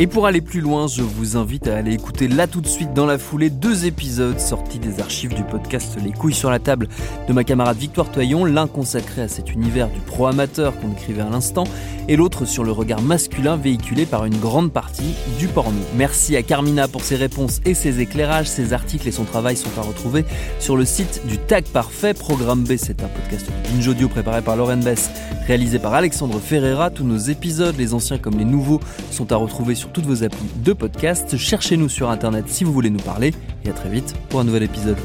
Et 0.01 0.07
pour 0.07 0.25
aller 0.25 0.41
plus 0.41 0.61
loin, 0.61 0.87
je 0.87 1.03
vous 1.03 1.37
invite 1.37 1.67
à 1.67 1.77
aller 1.77 1.93
écouter 1.93 2.27
là 2.27 2.47
tout 2.47 2.59
de 2.59 2.65
suite 2.67 2.91
dans 2.91 3.05
la 3.05 3.19
foulée 3.19 3.51
deux 3.51 3.85
épisodes 3.85 4.39
sortis 4.39 4.79
des 4.79 4.99
archives 4.99 5.35
du 5.35 5.43
podcast 5.43 5.95
Les 6.03 6.11
couilles 6.11 6.33
sur 6.33 6.49
la 6.49 6.57
table 6.57 6.89
de 7.27 7.33
ma 7.33 7.43
camarade 7.43 7.77
Victoire 7.77 8.09
Toyon, 8.09 8.45
l'un 8.45 8.65
consacré 8.65 9.21
à 9.21 9.27
cet 9.27 9.53
univers 9.53 9.89
du 9.89 9.99
pro 9.99 10.25
amateur 10.25 10.73
qu'on 10.79 10.91
écrivait 10.91 11.21
à 11.21 11.29
l'instant, 11.29 11.65
et 12.07 12.15
l'autre 12.15 12.45
sur 12.45 12.63
le 12.63 12.71
regard 12.71 13.03
masculin 13.03 13.57
véhiculé 13.57 14.07
par 14.07 14.25
une 14.25 14.39
grande 14.39 14.71
partie 14.71 15.13
du 15.37 15.47
porno. 15.47 15.77
Merci 15.95 16.35
à 16.35 16.41
Carmina 16.41 16.87
pour 16.87 17.03
ses 17.03 17.15
réponses 17.15 17.61
et 17.65 17.75
ses 17.75 17.99
éclairages. 17.99 18.47
Ses 18.47 18.73
articles 18.73 19.07
et 19.07 19.11
son 19.11 19.23
travail 19.23 19.55
sont 19.55 19.69
à 19.77 19.83
retrouver 19.83 20.25
sur 20.57 20.77
le 20.77 20.85
site 20.85 21.21
du 21.27 21.37
Tag 21.37 21.65
Parfait. 21.65 22.15
Programme 22.15 22.63
B, 22.63 22.73
c'est 22.75 23.03
un 23.03 23.07
podcast 23.07 23.45
de 23.45 23.69
Binge 23.69 24.07
préparé 24.07 24.41
par 24.41 24.55
Lauren 24.55 24.77
Bess, 24.77 25.11
réalisé 25.45 25.77
par 25.77 25.93
Alexandre 25.93 26.39
Ferreira. 26.39 26.89
Tous 26.89 27.03
nos 27.03 27.17
épisodes, 27.19 27.75
les 27.77 27.93
anciens 27.93 28.17
comme 28.17 28.39
les 28.39 28.45
nouveaux, 28.45 28.79
sont 29.11 29.31
à 29.31 29.35
retrouver 29.35 29.75
toutes 29.91 30.05
vos 30.05 30.23
applis 30.23 30.49
de 30.63 30.73
podcast. 30.73 31.37
Cherchez-nous 31.37 31.89
sur 31.89 32.09
internet 32.09 32.45
si 32.47 32.63
vous 32.63 32.73
voulez 32.73 32.89
nous 32.89 32.99
parler 32.99 33.33
et 33.63 33.69
à 33.69 33.73
très 33.73 33.89
vite 33.89 34.15
pour 34.29 34.39
un 34.39 34.43
nouvel 34.43 34.63
épisode. 34.63 34.97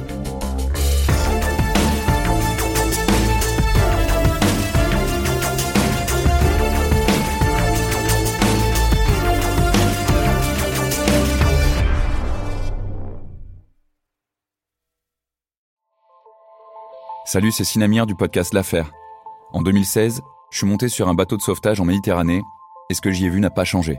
Salut, 17.27 17.51
c'est 17.51 17.65
Sinamir 17.65 18.07
du 18.07 18.15
podcast 18.15 18.55
L'Affaire. 18.55 18.93
En 19.53 19.61
2016, 19.61 20.23
je 20.53 20.57
suis 20.57 20.67
monté 20.67 20.89
sur 20.89 21.09
un 21.09 21.15
bateau 21.15 21.37
de 21.37 21.43
sauvetage 21.43 21.81
en 21.81 21.85
Méditerranée 21.85 22.41
et 22.89 22.95
ce 22.95 23.01
que 23.01 23.11
j'y 23.11 23.27
ai 23.27 23.29
vu 23.29 23.41
n'a 23.41 23.51
pas 23.51 23.65
changé. 23.65 23.99